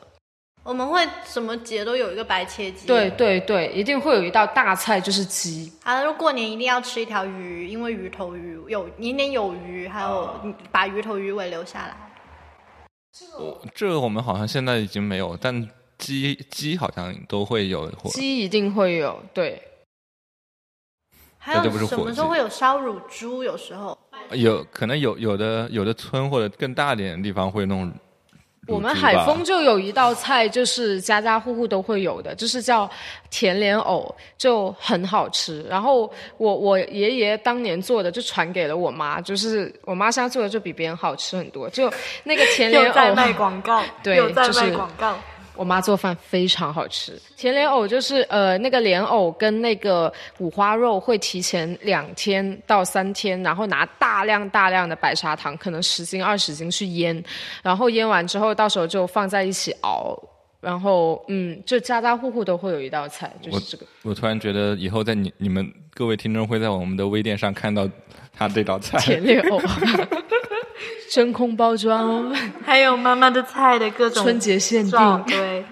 [0.67, 2.85] 我们会什么节都有一个白切鸡。
[2.85, 5.71] 对对对，一定会有一道大菜就是鸡。
[5.81, 10.29] 啊，如果过年一定要吃一条鱼，因为鱼头鱼有年年有余，还有
[10.69, 11.95] 把鱼头鱼尾留下来。
[13.39, 17.89] 我这个我们好像现在已经没有，但鸡鸡好像都会有。
[17.97, 19.63] 或鸡一定会有，对。
[21.37, 23.41] 还有什么时候鸡会有烧乳猪？
[23.41, 23.97] 有时候
[24.31, 27.93] 有可能有有的有的村或者更大点的地方会弄乳
[28.67, 32.89] 我们海丰就有一道菜，就是家家户户都会有的，就是叫
[33.29, 35.63] 甜莲藕，就很好吃。
[35.63, 41.69] 然后我我爷爷当年做的就传给了我妈，就是我妈现在做的就比别人好吃很多。
[41.69, 41.91] 就
[42.23, 45.17] 那个甜莲藕，广告，对又在就是卖广告。
[45.57, 47.19] 我妈做饭非常好吃。
[47.35, 57.23] 甜莲藕就是呃那个莲藕跟那个五花肉会提前两天到三天，然后拿大量大量的白砂糖，可能十斤二十斤去腌，
[57.61, 60.17] 然后腌完之后到时候就放在一起熬。
[60.59, 63.85] 然后，嗯，就家家户户都会有一道菜，就是这个。
[64.01, 67.87] 我突然觉得以后在你你们各位听众会在我们的微店上看到
[68.35, 68.97] 他这道菜。
[68.97, 69.61] 甜莲藕，
[71.09, 72.29] 真空包装，
[72.65, 75.23] 还有妈妈的菜的各种春节限定。
[75.25, 75.65] 对。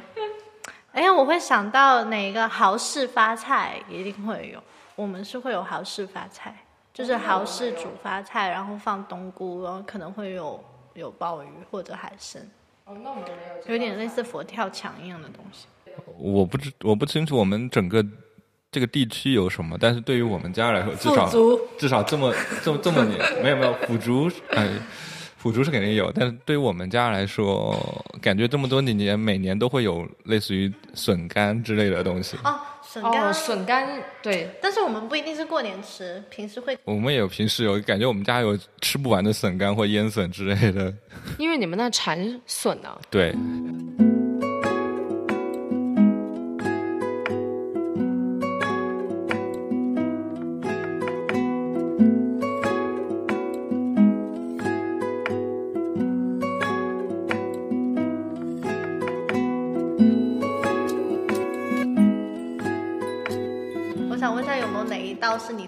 [0.91, 4.63] 哎，我会想到哪个豪氏发菜一定会有，
[4.95, 6.55] 我们是会有豪氏发菜，
[6.93, 10.63] 就是豪氏煮发菜，然后放冬菇，然后可能会有
[10.93, 12.41] 有鲍鱼或者海参，
[12.85, 13.31] 哦，那我们没
[13.67, 15.67] 有有点类似佛跳墙一样的东西。
[16.17, 18.01] 我不知我不清楚我们整个
[18.75, 21.31] 这个地区有什么，但是对于我们家来说，至少
[21.77, 24.67] 至少这么这么这么年没有没有腐竹，哎，
[25.37, 32.35] 腐竹是肯定有，但是对于我们家来说，感觉这么多年每年都会有类似于笋干之类的东西。
[32.43, 33.87] 哦，笋干，哦，笋干
[34.21, 36.77] 对，但是我们不一定是过年吃，平时会。
[36.83, 40.93] 我们也有平时有感觉我们家有吃不完的笋干或腌笋之类的。
[41.37, 42.99] 因为你们那产笋啊。
[43.09, 43.33] 对，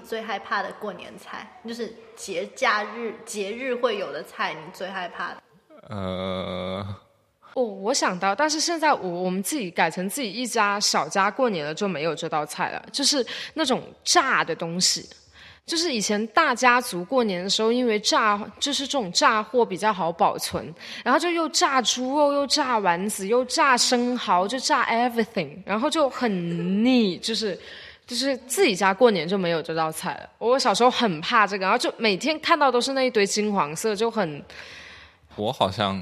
[0.07, 1.59] 最害怕的过年菜？
[1.67, 5.43] 就是节假日节日会有的菜，你最害怕的？
[5.89, 6.85] 呃，
[7.53, 15.07] 哦，我想到，但是现在我我们自己改成自己一家小家过年了，就没有这道菜了，就是那种炸的东西。
[15.65, 27.59] 就是以前大家族过年的时候，因为炸就是这种炸货比较好保存，然后就又炸猪肉，又炸丸子，又炸生蚝，就炸 everything，然后就很腻，就是
[28.07, 30.29] 就是自己家过年就没有这道菜了。
[30.39, 34.41] 我小时候很怕这个，然后就每天看到都是那一堆金黄色，就很
[35.35, 36.01] 我好像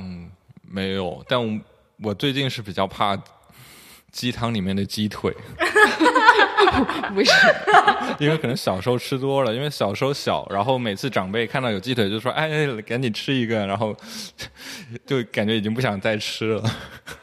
[0.61, 1.59] 没有，但我
[2.03, 3.17] 我最近是比较怕
[4.11, 5.35] 鸡汤里面的鸡腿。
[7.15, 7.33] 为什
[7.67, 8.15] 么？
[8.19, 13.95] 因为可能小时候吃多了，因为小时候小，然后每次长辈看到有鸡腿就说：“哎，赶紧吃一个。”然后
[15.05, 16.63] 就感觉已经不想再吃了。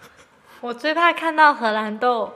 [0.61, 2.33] 我最怕看到荷兰豆，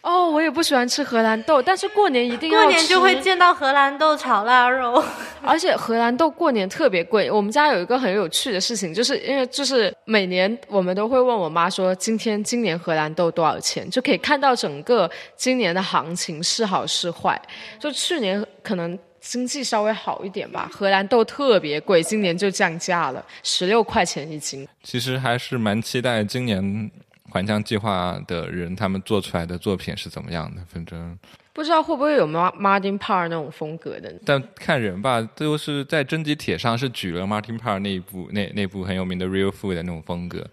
[0.00, 2.64] 哦，我也不喜欢吃荷兰豆，但是过年一定要吃。
[2.64, 5.02] 过年就会见到荷兰豆炒腊肉。
[5.44, 7.30] 而且荷兰豆过年特别贵。
[7.30, 17.40] 我们家有一个很有趣的事情，就是因为就是每年我们都会问我妈说，今天今年荷兰豆多少钱，就可以看到整个今年的行情是好是坏。
[17.78, 24.66] 就去年可能经济稍微好一点吧，荷兰豆特别贵，今年就降价了，十六块钱一斤。
[24.82, 26.90] 其实还是蛮期待今年
[27.32, 30.62] 还乡计划的人他们做出来的作品是怎么样的。
[30.68, 31.18] 反正，
[31.54, 34.14] 不知道会不会有 Mar- Martin Parr 那种风格的？
[34.26, 40.46] 但看人吧，都是在征集帖上是举了 Martin Parr 那一部那那部很有名的 Real Food 的那种风格，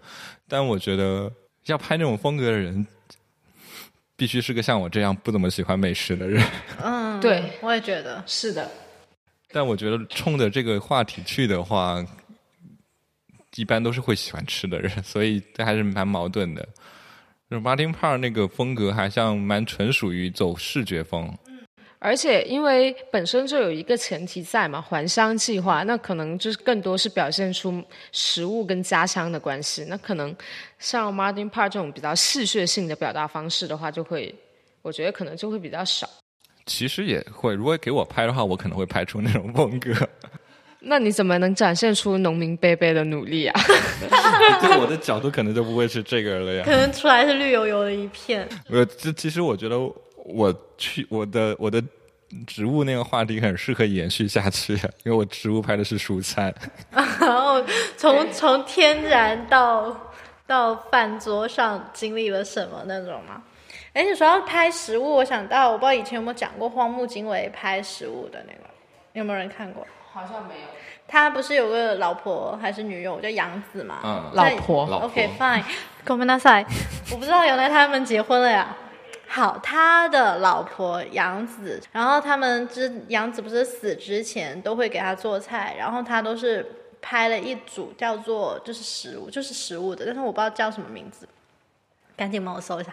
[0.48, 1.30] 但我觉得
[1.66, 2.86] 要拍那种风格的人。
[4.16, 6.44] 必须是个像我这样不怎么喜欢美食的人，
[6.84, 8.22] 嗯，对，我也觉得。
[8.26, 8.70] 是的，
[9.50, 12.04] 但我觉得冲着这个话题去的话，
[13.56, 16.66] 一般都是会喜欢吃的人， 所以这还是蛮矛盾的。
[17.50, 21.36] 就是 Martin Parr 那个风格还像蛮纯属于走视觉风，
[21.98, 27.82] 而且因为本身就有一个前提在嘛，还乡计划，那可能就是更多是表现出
[28.12, 29.84] 食物跟家乡的关系。
[29.88, 30.34] 那可能
[30.78, 34.32] 像 Martin Parr 这种比较戏谑性的表达方式的话，就会
[34.82, 36.08] 我觉得可能就会比较少。
[36.66, 37.52] 其实也会。
[37.52, 39.92] 如果给我拍的话，我可能会拍出那种风格。
[40.82, 43.60] 那你怎么能展现出农民伯伯的努力啊？
[44.62, 46.70] 对我的角度可能就不会是这个了呀可。
[46.72, 48.48] 能出来是绿油油的一片。
[48.68, 49.78] 我这其实我觉得
[50.24, 51.82] 我去我的我的
[52.46, 54.72] 植物那个话题很适合延续下去，
[55.04, 56.54] 因为我植物拍的是蔬菜。
[56.92, 57.04] 然
[57.40, 57.62] 后
[57.96, 60.12] 从 从天然到
[60.46, 63.42] 到饭桌上经历了什么那种吗？
[63.92, 68.60] 哎，你说要拍食物，我想到我不知道以前有没有讲过荒木经惟拍食物的那个，
[69.14, 69.86] 有没有人看过？
[70.11, 70.67] 好像没有。
[71.07, 73.99] 他不是有个老婆还是女友叫杨子吗？
[74.03, 75.63] 嗯，老婆老婆 OK fine，
[76.05, 76.65] ごめんなさい，
[77.11, 78.75] 我不知道原来他们结婚了呀。
[79.27, 86.65] 好，他的老婆杨子，然后他们之杨子不是死之前都会给他做菜，然后他都是
[87.01, 91.27] 拍了一组叫做就是食物，就是食物的，但是我不知道叫什么名字，
[92.15, 92.91] 赶紧帮我搜一下。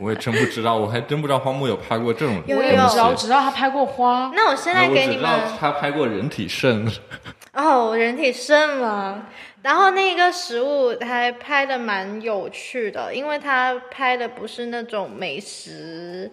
[0.00, 4.30] 我也真不知道，我还真不知道荒木有拍过这种有我也不知道，我只知道他拍过花。
[4.34, 6.86] 那我现在我只知道给你们他拍过人体肾，
[7.54, 9.26] 哦，人体肾吗。
[9.62, 16.30] 然后那个食物还拍的蛮有趣的，因为他拍的不是那种美食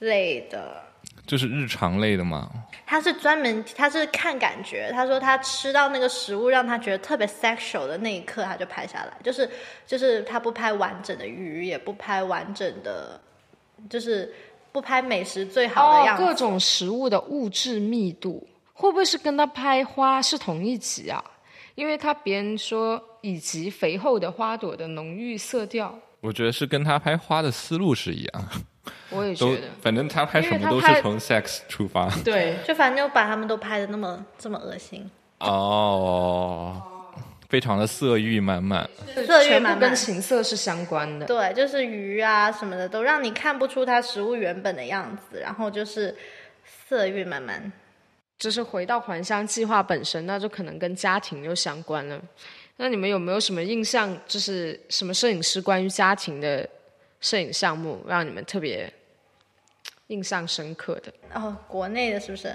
[0.00, 0.82] 类的，
[1.24, 2.50] 就是日常类的嘛。
[2.86, 4.90] 他是专门他是看感觉。
[4.92, 9.16] 他说他吃到那个食物让他觉得特别 sexual 的那一刻，他就拍下来。
[9.22, 9.48] 就是
[9.86, 13.20] 就是他不拍完整的鱼，也不拍完整的，
[13.88, 14.32] 就是
[14.72, 16.24] 不拍美食最好的哦样，子。
[16.24, 21.22] 各种食物的物质密度会不会是跟他拍花是同一集啊？
[21.76, 28.73] 因为他别人说以及肥厚的花朵的浓郁色调，我觉得是跟他拍花的思路是一样，都
[29.10, 32.10] 我也觉得反正他拍什么都是从 sex 出发。
[32.24, 32.56] 对。
[32.66, 36.82] 就反正就把他们都拍的那么这么恶心，哦，
[37.48, 38.88] 非常的色欲满满。
[39.26, 39.94] 色欲满满跟。
[39.94, 41.26] 情色是相关的。
[41.26, 46.16] 对，就是鱼啊什么的，都让你看不出它食物原本的样子，然后就是
[46.88, 47.72] 色欲满满。
[48.36, 52.20] 就是回到还乡计划本身，那就可能跟家庭又相关了。
[52.76, 54.14] 那你们有没有什么印象？
[54.26, 56.68] 就是什么摄影师关于家庭的
[57.24, 58.92] 摄影项目，让你们特别
[60.08, 61.10] 印象深刻的？
[61.32, 62.54] 哦，国内的是不是？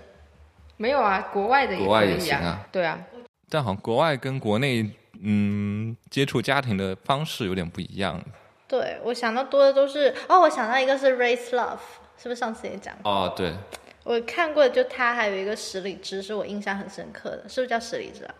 [0.77, 3.03] 没有啊，国外的也国外可以也行啊对啊，
[3.49, 4.87] 但好像国外跟国内，
[5.23, 8.23] 嗯，接触家庭的方式有点不一样。
[8.67, 11.79] 对我想到多的都是哦，我想到一个是 Race Love，
[12.15, 13.11] 是不是上次也讲过？
[13.11, 13.55] 哦，对，
[14.03, 18.35] 我看过的就他，还有一个十里之是我印象很深刻的，是不是叫十里之啊？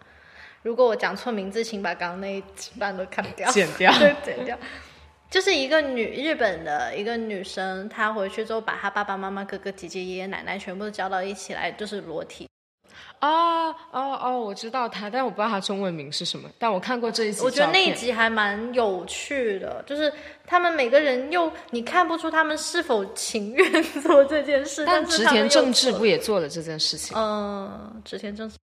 [0.61, 2.43] 如果我讲错名字，请把刚刚那一
[2.77, 4.55] 半都砍掉，剪掉 对，剪掉。
[5.29, 12.47] 就是一个女日本的一个女生，她回去之后把她爸爸妈妈、哥哥姐姐、爷爷奶奶全部都叫到一起来，就是裸体。
[13.21, 16.49] 哦哦哦，我知道她，但我不知道她中文名是什么。
[16.57, 20.11] 但我看过这一集，我觉得那一，集还蛮有趣的，就是
[20.47, 27.15] 他们每个人又你看不出他们是否情愿做这件事，但植田正治不也做了这件事情？
[27.15, 28.55] 嗯，植田正治，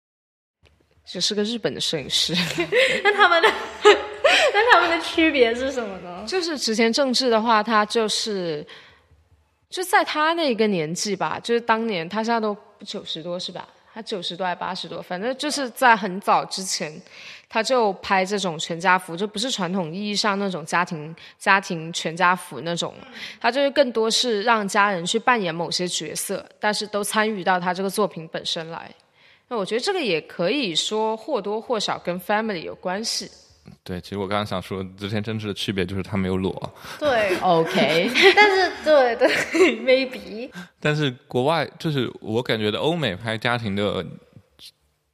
[1.05, 2.35] 只是个日本的摄影师。
[3.05, 3.49] 那他们的
[4.59, 6.25] 那他们的区别是什么呢？
[6.27, 8.67] 就是植田正治的话，他就是
[9.69, 13.69] 就在他那个年纪吧，就是当年他现在都九十多是吧？
[13.93, 16.91] 他九十多还八十多，反正就是在很早之前，
[17.51, 22.95] 他就拍这种全家福，就不是传统意义上那种家庭家庭全家福那种，
[23.39, 28.91] 他就是更多是让家人去扮演某些角色，但是都参与到他这个作品本身来。
[29.49, 33.31] 那我觉得这个也可以说或多或少跟 family 有关系。
[33.85, 39.29] 对，其实我刚刚想说，之前真治的区别就是他没有裸，对，OK， 但是对对
[39.81, 40.51] ，maybe
[40.81, 44.05] 但是国外就是我感觉的欧美拍家庭的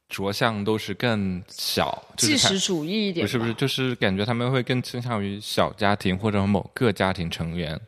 [0.09, 7.79] 着相都是更小，就是看纪实主义一点，不是不是，就是感觉他们会更倾向于小家庭或者某个家庭成员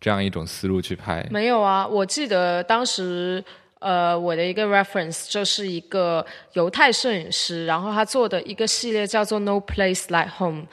[0.00, 1.26] 这样一种思路去拍。
[1.30, 3.44] 没有啊，我记得当时。
[3.80, 10.66] 呃，我的一个 reference 就是一个犹太摄影师，然后他做的一个系列叫做 No Place Like Home，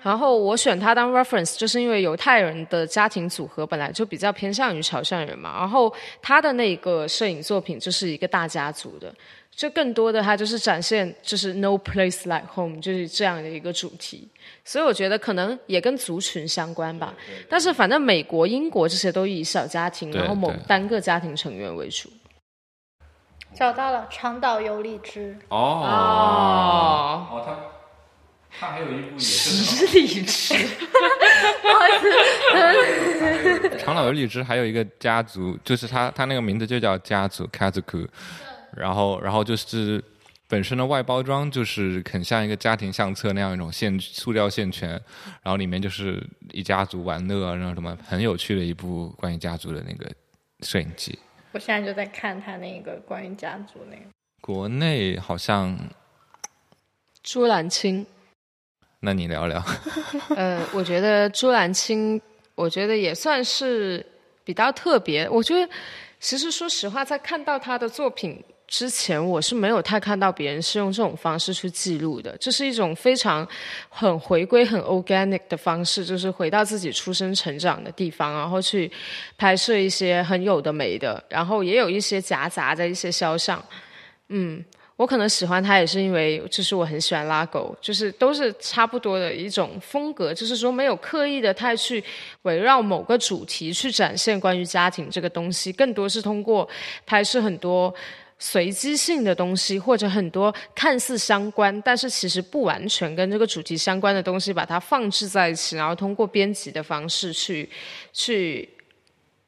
[0.00, 5.92] 然后我选他当 reference，就是因为犹太人的家庭组合本来就比较偏向于潮汕人嘛，然后
[6.22, 9.12] 他的那个摄影作品就是一个大家族的，
[9.50, 14.28] 就更多的他就是展现就是 No Place Like Home 就是这样的一个主题，
[14.64, 17.12] 所以我觉得可能也跟族群相关吧。
[17.48, 22.08] 但是反正美国、英国这些都以小家庭，然后某单个家庭成员为主。
[23.54, 25.58] 找到了长岛有荔枝，哦。
[25.58, 27.56] 哦，哦，他
[28.58, 30.54] 他还有一部也十里之，
[33.78, 38.08] 长岛有荔枝还有一个家族，就是他他那个名字就叫家族 Kazuku，
[38.76, 40.02] 然后然后就是
[40.48, 44.90] 本身的外包装就是很像一个家庭相册那样一种线塑料线圈，
[45.42, 46.22] 然后里面就是
[46.52, 50.10] 一家族玩乐啊，然后什么很有趣的一部关于家族的那个
[50.60, 51.18] 摄影集。
[51.52, 54.02] 我现在就在看他那个关于家族那个。
[54.40, 55.78] 国内好像，
[57.22, 58.04] 朱兰青。
[59.00, 59.62] 那你聊聊。
[60.36, 62.20] 呃，我觉得朱兰青，
[62.54, 64.04] 我觉得也算是
[64.44, 65.28] 比较特别。
[65.28, 65.72] 我觉得
[66.18, 68.42] 其实说实话，在看到他的作品
[68.72, 72.34] 之前，我是没有太看到别人是用这种方式去记录的。
[72.38, 73.46] 这是一种非常
[73.90, 78.90] 很回归、很 organic 的方式，就是回到自己出生、成长的地方，然后去
[79.36, 83.62] 拍摄一些很有的没的，然后也有一些夹杂的一些肖像。
[84.28, 84.64] 嗯，
[84.96, 92.02] 我可能喜欢他也是因为，就是我很喜欢拉狗，就是都是差不多的一种风格，就是说没有刻意的太去
[92.44, 96.66] 围绕某个主题去展现关于家庭这个东西，更多是通过
[97.04, 97.94] 拍摄很多
[98.44, 107.70] 随机性的东西，或者很多看似相关，但是其实不完全跟这个主题相关的东西，把它放置在一起，然后通过编辑的方式去
[108.12, 108.68] 去。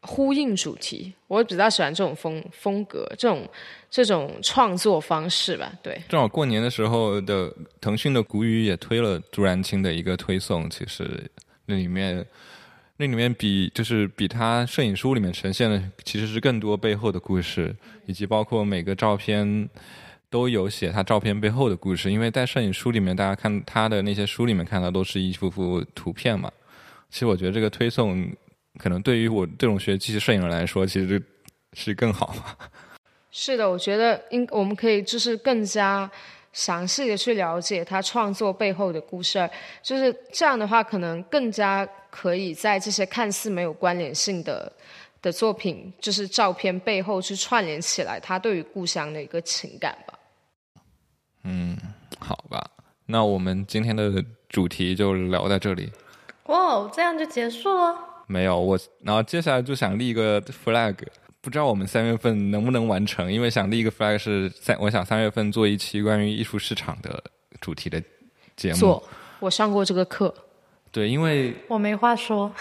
[0.06, 3.48] 呼应主题，我比较喜欢这种风风格，这种
[3.90, 5.72] 这种创作方式吧。
[5.82, 11.24] 对，正好过年的时候的腾讯的古语也推了朱然清的一个推送，其实
[11.64, 12.22] 那里面
[12.96, 17.74] 那里面比就是比他摄影书里面呈现的其实是更多背后的故事，
[18.06, 19.68] 以及包括每个照片
[20.30, 22.10] 都有写他照片背后的故事。
[22.10, 26.50] 因为在摄影书里面，大家看他的那些书里面看到都是一幅幅图片嘛。
[27.10, 28.26] 其实我觉得这个推送。
[28.76, 31.22] 可能对于我这种学机器摄影人来说，其实
[31.74, 32.34] 是更好。
[33.30, 36.10] 是的，我觉得应我们可以就是更加
[36.52, 39.48] 详细的去了解他创作背后的故事，
[39.80, 44.72] 就是这样的话，可能更加可以在这些看似没有关联性的
[45.20, 50.14] 的作品，就是照片背后去串联起来他对于故乡的一个情感吧。
[51.42, 51.76] 嗯，
[52.20, 52.70] 好吧，
[53.06, 55.90] 那我们今天的主题就聊在这里。
[56.44, 57.98] 哇，这样就结束了。
[58.28, 60.94] 没有我，然后接下来就想立一个 flag，
[61.40, 67.20] 不知道我们三月份能不能完成，因为想立一个 flag 是三，我想三月份做一期关于艺术市场的
[67.60, 68.00] 主题的
[68.54, 68.78] 节目。
[68.78, 69.02] 做，
[69.40, 70.32] 我上过这个课。
[70.94, 72.54] 对，因为我没话说。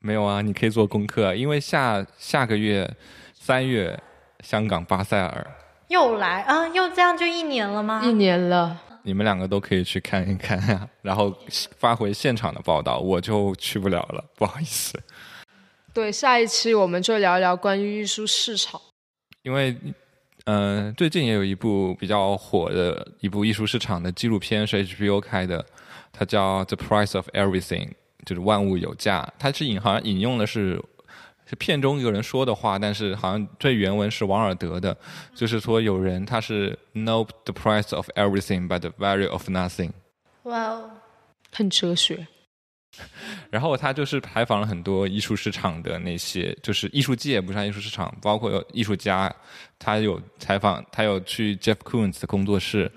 [0.00, 2.90] 没有啊，你可以做功课，因为下下个月
[3.34, 4.02] 三月
[4.42, 5.46] 香港巴塞尔
[5.88, 8.00] 又来啊，又这样就一年了吗？
[8.02, 8.80] 一年了。
[9.02, 11.36] 你们两个都可以去看一看呀，然后
[11.76, 14.98] 发回现场的报道，我就去不了了，不好意思。
[15.92, 18.80] 对，下一期我们就聊聊关于艺术市场。
[19.42, 19.76] 因为，
[20.46, 25.62] 嗯，最近也有一部比较火的一部艺术市场的纪录片是 HBO 开的，
[26.12, 27.88] 它叫《The Price of Everything》，
[28.24, 29.32] 就是万物有价。
[29.38, 30.82] 它是引好像引用的是。
[31.46, 34.96] 是片中一个人说的话，但是好像最原文是王尔德的，
[35.34, 39.90] 就是说有人他是 know the price of everything but the value of nothing。
[40.44, 40.88] 哇哦，
[41.50, 42.24] 很哲学。
[43.50, 49.34] 然后他就是采访了很多艺术市场的那些，就是艺术界不算艺术市场，包括有艺术家，
[49.76, 52.88] 他有采访，他有去 Jeff Koons 的工作室，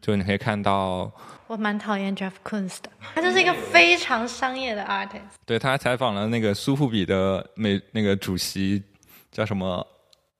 [0.00, 1.12] 就你可以看到。
[1.48, 5.20] 我蛮讨厌 Jeff Koons 的，他就是一个非常商业的 artist。
[5.44, 8.82] 对他还采访了那个苏富比的美那个主席
[9.30, 9.86] 叫什么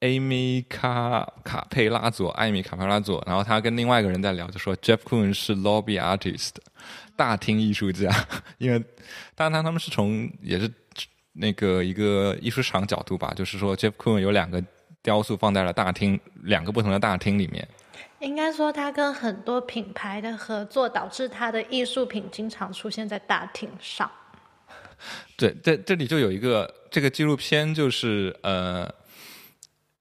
[0.00, 3.22] ，Amy 卡卡佩拉佐，艾米卡佩拉佐。
[3.26, 6.50] 然后他跟另外一个人在聊，就说 Jeff Koons 是 lobby artist，
[7.14, 8.12] 大厅艺术家。
[8.58, 8.82] 因为
[9.36, 10.68] 当然他们是从也是
[11.32, 14.60] 那个一个艺术场角度吧，就是说 Jeff Koons 有两个
[15.02, 17.66] 雕塑放在了大厅，两个不同的大厅里面。
[18.20, 24.10] 应该说，他跟很多品牌的合作，导致他的艺术品经常出现在大厅上。
[25.36, 28.90] 对，这这里就有一个这个纪录片，就是呃，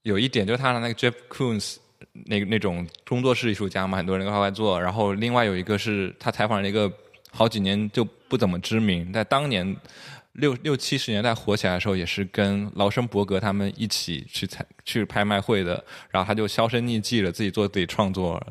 [0.03, 1.77] 有一点就是他的那个 Jeff Koons
[2.25, 4.81] 那那种工作室艺术家嘛，很多人都在做。
[4.81, 6.91] 然后另外有一个是他采访了一个
[7.31, 9.75] 好几年就不怎么知名，在当年。
[10.35, 18.41] 六六七十年代火起来的时候，也是跟劳森伯格他们一起去采去拍卖会的，然后他就销声匿迹了，自己做自己创作。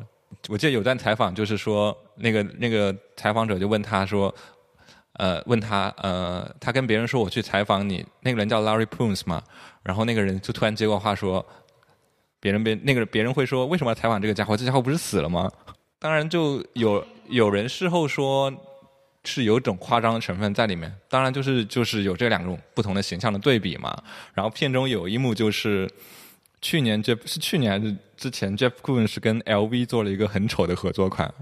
[0.49, 4.33] 我记得有段采访，就是说那个那个采访者就问他说，
[5.13, 9.43] 呃，问他呃，他跟别人说我去采访你，那个人叫 Larry Poons 嘛，
[9.83, 11.45] 然后那个人就突然接过话说，
[12.39, 14.57] 别人别那个别人会说为什么要采访这个家伙？
[14.57, 15.51] 这家伙不是死了吗？
[15.99, 18.51] 当然就有有人事后说。
[19.25, 23.95] 是有种夸张的成分在里面，当然就是就是有这两种不同的形象的对比嘛。
[24.33, 25.89] 然后片中有一幕就是
[26.61, 31.33] 去年 Jeff 是去年还是之前 Jeff Koons 是跟 LV 做了一个很丑的合作款，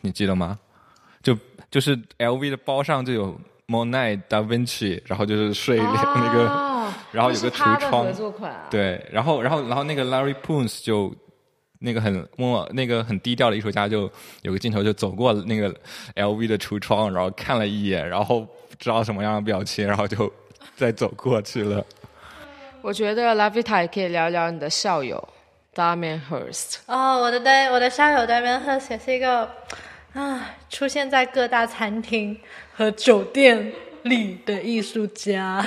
[0.00, 0.58] 你记得吗？
[1.22, 1.36] 就
[1.70, 8.06] 就是 LV 的包上就有 Monet、Da Vinci，然后就是睡那个，然后有个橱窗，
[8.70, 11.14] 对，然后然后然后那个 Larry Poons 就。
[11.86, 14.10] 那个很默，那个很低调的艺术家就
[14.42, 15.72] 有个镜头就走过那个
[16.16, 20.30] LV 的橱窗，然后看了一眼，然后不知道什么样的表情，然后就
[20.76, 21.86] 再走过去了。
[22.82, 25.28] 我觉得 Lavita 也可以聊聊你的校友
[25.74, 26.78] Damian Hirst。
[26.86, 29.48] 哦，我的对，我的校友 Damian Hirst 也是一个
[30.12, 32.36] 啊，出现在各大餐厅
[32.74, 33.72] 和酒店
[34.02, 35.64] 里的艺术家。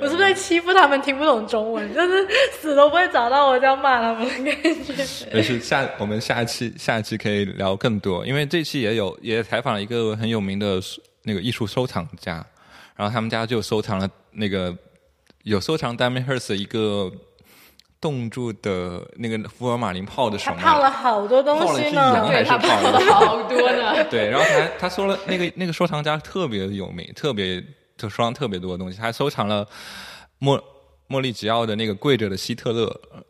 [0.00, 1.94] 我是不是在欺负他们听不懂中文？
[1.94, 2.26] 就是
[2.60, 5.28] 死都不会找到我这样骂他们的感觉。
[5.32, 10.80] 没事下我们下一期下一期可以聊更多，因为这期也有也采访了一个很有名的
[11.22, 12.44] 那个艺术收藏家，
[12.96, 14.74] 然后他们家就收藏了那个
[15.42, 17.10] 有收藏 Damien Hirst 一个
[18.00, 24.04] 冻住的那个福尔马林泡的手他泡了好多东西呢对他泡了泡了好多呢。
[24.10, 27.62] 对，然后他他说了那个那个收藏家特别有名，特别
[28.02, 29.66] 就收藏特别多的东西，他还收藏了
[30.38, 30.62] 莫
[31.06, 32.84] 莫利吉奥的那个跪着的希特勒。
[33.12, 33.22] 呃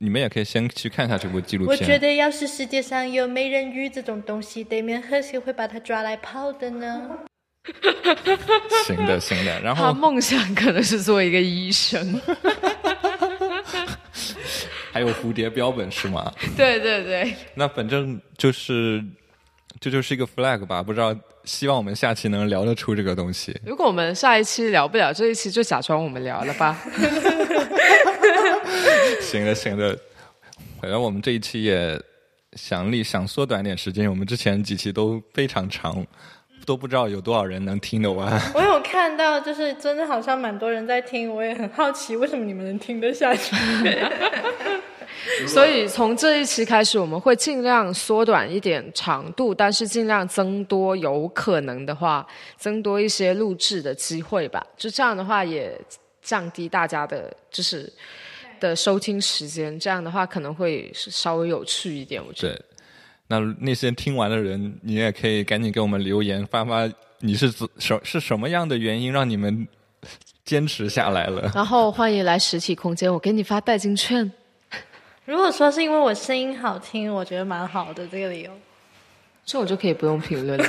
[0.00, 1.76] 你们也可以先去看一下这部纪录片。
[1.76, 7.18] 我觉得要是世界上有美人鱼这种东西，对面和谁会把它抓来泡的呢？
[8.84, 9.60] 行的，行的。
[9.62, 12.20] 然后他后梦想可能是做一个医生。
[14.92, 16.30] 还有蝴蝶标本是吗？
[16.54, 19.02] 对对对，那反正就是
[19.80, 21.14] 这就是一个 flag 吧，不知道
[21.44, 23.56] 希望我们下期能聊得出这个东西。
[23.64, 26.78] 如果我们下一期聊不了这一期，就假装我们聊了吧。
[29.20, 29.96] 行了，行了。
[30.80, 32.00] 反正我们这一期也
[32.54, 36.04] 想力想缩短点时间，我们之前几期都非常长，
[36.66, 38.40] 都不知道有多少人能听得完。
[38.54, 43.54] 我有看到，就是真的好像蛮多人在听，我也很好奇，为什么你们能听得下去？
[45.46, 54.64] 所以从这一期开始，我们会尽量缩短一点长度，但是尽量增多有可能的话，增多一些录制的机会吧。
[54.76, 55.78] 就这样的话，也
[56.22, 57.92] 降低大家的就是
[58.60, 59.78] 的收听时间。
[59.78, 62.20] 这样的话，可能会是稍微有趣一点。
[62.24, 62.54] 我觉得。
[62.54, 62.62] 对，
[63.26, 66.90] 那那些听完的人，你也可以赶紧给我们留言，发发
[67.20, 69.66] 你是怎什是什么样的原因让你们
[70.44, 71.50] 坚持下来了？
[71.54, 74.30] 然后欢迎来实体空间，我给你发代金券。
[75.28, 78.50] 如果说是因为我声音好听，我觉得蛮好的这个理由。
[79.44, 80.66] 这我就可以不用评论了。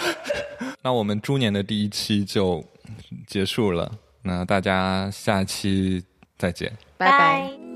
[0.84, 2.62] 那我们猪年的第一期就
[3.26, 3.90] 结束了，
[4.20, 6.04] 那大家下期
[6.36, 6.70] 再见。
[6.98, 7.69] 拜拜。